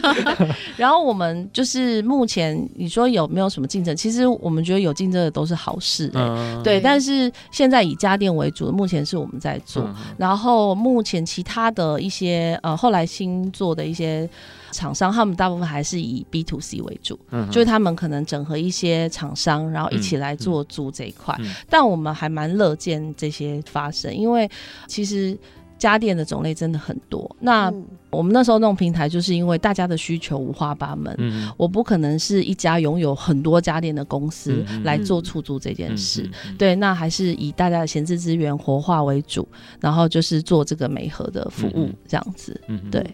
[0.78, 3.96] 然后我们就是目前你说有没有什么竞争？
[3.96, 6.80] 其实我们觉得有竞争的都是好事，欸，对。
[6.80, 9.88] 但是现在以家电为主，目前是我们在做。
[10.18, 14.30] 然后目前其他的一些呃后来新做的一些。
[14.74, 21.36] 厂商他们大部分还是以 B to C 为主，嗯、就是他们可能整合一些厂商，然后一起来做租这一块。
[21.38, 24.50] 嗯嗯、但我们还蛮乐见这些发生，因为
[24.88, 25.38] 其实
[25.78, 27.36] 家电的种类真的很多。
[27.40, 27.74] 那
[28.10, 36.30] 我们那时候弄平台，就是因为大家的需求五花八门，嗯、我不可能是一家拥有很多家电的公司来做出租这件事。
[36.58, 39.48] 对，那还是以大家的闲置资源活化为主，
[39.82, 42.60] 然后就是做这个美合的服务这样子。
[42.68, 43.06] 嗯，对。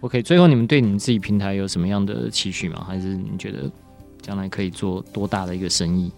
[0.00, 2.84] OK，最后你们对你们自己平台有什么样的期许吗？
[2.86, 3.70] 还是你觉得
[4.22, 6.12] 将来可以做多大的一个生意？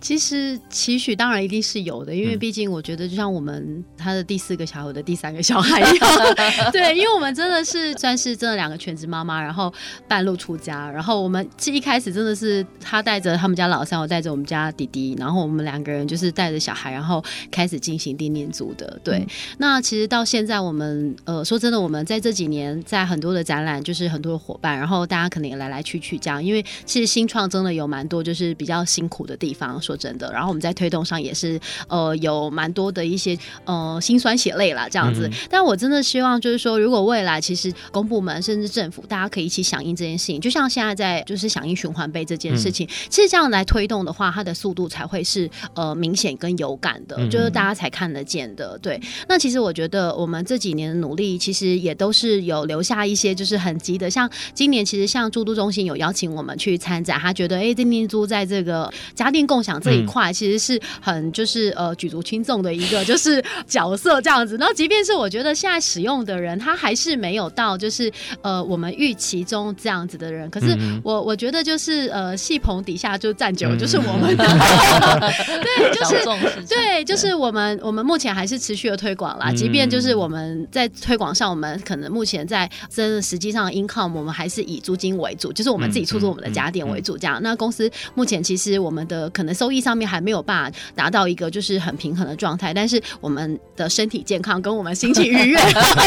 [0.00, 9.72] 其实期许当然一定是有的，因为毕竟我觉得就像我们他的第四个小孩，我的第三个小孩 一样，对，因为我们真的是算是真的两个全职妈妈，然后
[10.06, 18.98] 半路出家，然后我们其实一开始真的是他带着他们家老三，我带着我们家弟弟，然后我们两个人就是带着小孩，然后开始进行定年组的。
[19.02, 19.26] 对，嗯、
[19.58, 29.80] 那其实到现在我们呃说真的，我们在这几年在很多的展览，就是很多的伙伴，然后大家可能也来来去去这样，因为其实新创真的有蛮多就是比较辛苦的地方。
[29.88, 31.58] 说真的，然后我们在推动上也是
[31.88, 35.26] 呃有蛮多的一些呃心酸血泪啦这样子。
[35.28, 48.76] 嗯、但我真的希望就是说，如果未来其实公部门甚至政府大家可以一起响应这件事情，就像现在在就是响应循环杯这件事情，嗯、其实这样来推动的话，它的速度才会是呃明显跟有感的，就是大家才看得见的。
[48.82, 54.10] 对，那其实我觉得我们这几年的努力，其实也都是有留下一些就是很急的。
[54.10, 59.77] 像今年其实像住都中心有邀请我们去参展，他觉得哎，电电租在这个家电共享。
[59.80, 68.10] 这一块其实是很就是呃举足轻重的一个就是角色这样子，然后即便是我觉得现在使用的人他还是没有到就是
[68.42, 74.44] 呃我们预期中这样子的人，可是我我觉得就是呃戏棚底下就站久了就是我们的，
[75.62, 76.24] 对，就是
[76.66, 87.40] 对，就是我们我们目前还是持续的推广啦，即便就是我们在推广上，我们可能目前在真的实际上 income 我们还是以租金为主，就是我们自己出租我们的家电为主这样。
[87.42, 89.67] 那公司目前其实我们的可能收。
[89.68, 95.58] 收益上面还没有办法达到一个就是很平衡的状态，但是我们的身体健康跟我们心情愉悦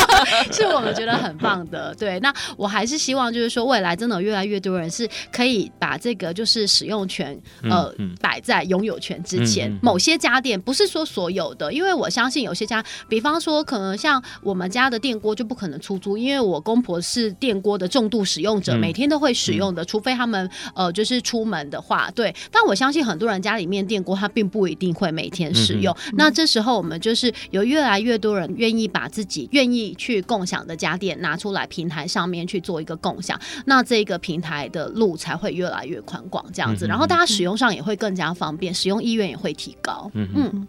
[0.51, 1.93] 是我们觉得很棒的。
[1.93, 7.39] 对，那我还是希望就是说未来真的越来越多人是可以把这个就是使用权
[7.69, 9.71] 呃摆在拥有权之前。
[9.83, 22.33] 某些家电不是说所有的，因为我相信有些家，比方说可能像我们家的电锅就不可能出租，因为我公婆是电锅的重度使用者，每天都会使用的，除非他们呃就是出门的话，对。
[22.51, 23.50] 但我相信很多人家。
[23.51, 40.67] 家里面电锅它并不一定会每天使用，嗯、那这时候我们就是有越来越多人愿意把自己愿意去共享的家电拿出来平台上面去做一个共享，那这个平台的路才会越来越宽广，这样子，然后大家使用上也会更加方便，使用意愿也会提高，嗯嗯。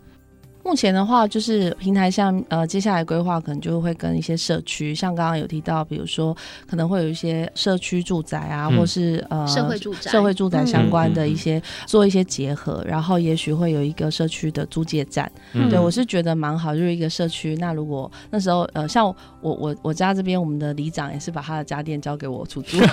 [0.64, 6.36] 目前的话，就是平台上，呃，接下来规划可能就会跟一些社区，像刚刚有提到，比如说
[6.68, 15.30] 可能会有一些社区住宅啊，嗯、或是呃社会住宅、社会住宅相关的一些、嗯、做一些结合，然后也许会有一个社区的租借站。
[15.52, 17.56] 嗯、对我是觉得蛮好，就是一个社区。
[17.56, 22.78] 那如果那时候呃，像我我我家这边，我们的里长也是把他的家电交给我出租。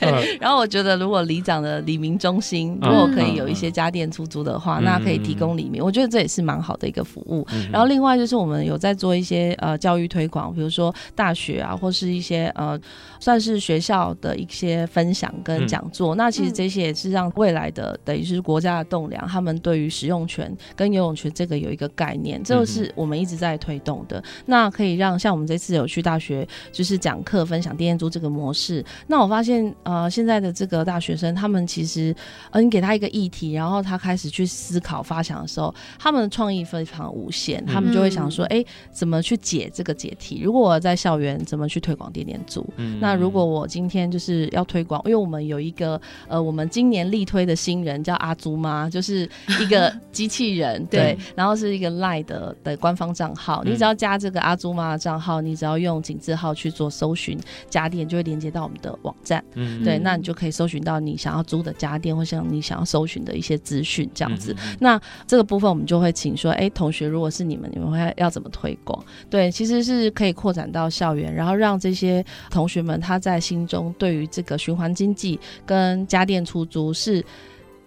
[0.00, 5.27] 对，然后我觉得如果里长的里民中心如果可以有一些家电出租的话，嗯、那可以。
[5.28, 7.46] 提供里面，嗯、我觉得这也是蛮好的一个服务。
[7.52, 12.78] 嗯、然后另外就是我们有在做一些呃教育推广，比如说大学啊，或是一些呃
[13.20, 16.14] 算是学校的一些分享跟讲座。
[16.14, 24.18] 嗯、那其实这些也是让未来的等于是国家的栋梁，他们对于使用权跟游泳权这个有一个概念，这是我们一直在推动的。
[24.20, 32.14] 嗯、那可以让像我们这次有去大学就是讲课分享电电租这个模式，那我发现呃现在的这个大学生他们其实
[32.50, 40.40] 呃你给他一个议题，然后他开始去思考发想的时候，他们的创意非常无限，他们就会想说，哎、嗯，怎么去解这个解题？
[40.42, 42.66] 如果我在校园怎么去推广点点租？
[42.76, 49.28] 嗯、那如果我今天就是要推广，因为我们有一个呃，我们今年力推的新人叫阿朱妈，就是
[49.60, 57.38] 一个 机器人，对，对，然后是一个 LINE 的的官方账号，嗯、你只要加这个阿朱妈的账号，你只要用井字号去做搜寻
[57.68, 64.54] 家电，就会连接到我们的网站，嗯，对，那你就可以搜寻到你想要租的家电，或像你想要搜寻的一些资讯这样子。
[64.58, 69.02] 嗯、那这个部分我们就会请说，哎、欸，同学，如果是你们，你们会要怎么推广？
[69.28, 77.24] 对，其实是可以扩展到校园，然后让这些同学们他在心中对于这个循环经济跟家电出租是。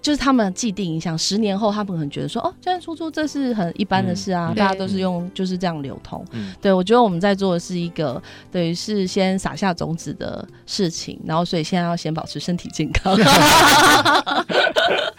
[0.01, 6.25] 就是他们既定印象，十年后他们可能觉得说，哦，家电出租这是很一般的事啊，嗯、大家都是用就是这样流通。
[6.31, 8.19] 嗯、对，我觉得我们在做的是一个
[8.49, 13.15] 等于是先撒下种子的事情，然后所以现在要先保持身体健康。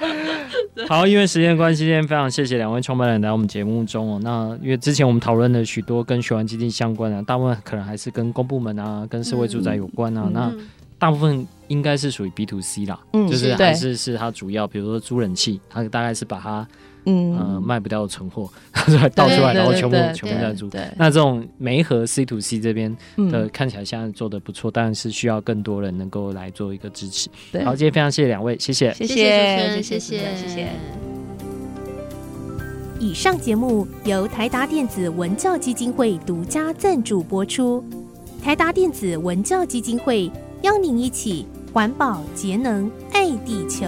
[0.88, 4.20] 好，因为时间关系，今天非常谢谢两位创办人来我们节目中哦。
[4.22, 10.24] 那因为之前我们讨论了许多跟循环基金相关的，大部分可能还是跟公部门啊、跟社会住宅有关啊。
[10.26, 16.64] 嗯、那、嗯大部分应该是属于 B to C 啦，嗯，就是还是是它主要，比如说租人气，它大概是把它，
[17.04, 18.48] 嗯，呃，卖不掉的存货，
[19.14, 20.70] 倒出来，然后全部全部在租。
[20.96, 22.96] 那这种媒和 C to C 这边
[23.30, 27.28] 的看起来现在做的不错，但是需要更多人能够来做一个支持。
[27.64, 30.68] 好，今天非常谢谢两位，谢谢，谢谢，谢谢，谢谢。
[33.00, 37.84] 以上节目由台达电子文教基金会独家赞助播出，
[38.42, 40.30] 台达电子文教基金会。
[40.62, 43.84] 邀您一起环保节能爱地球。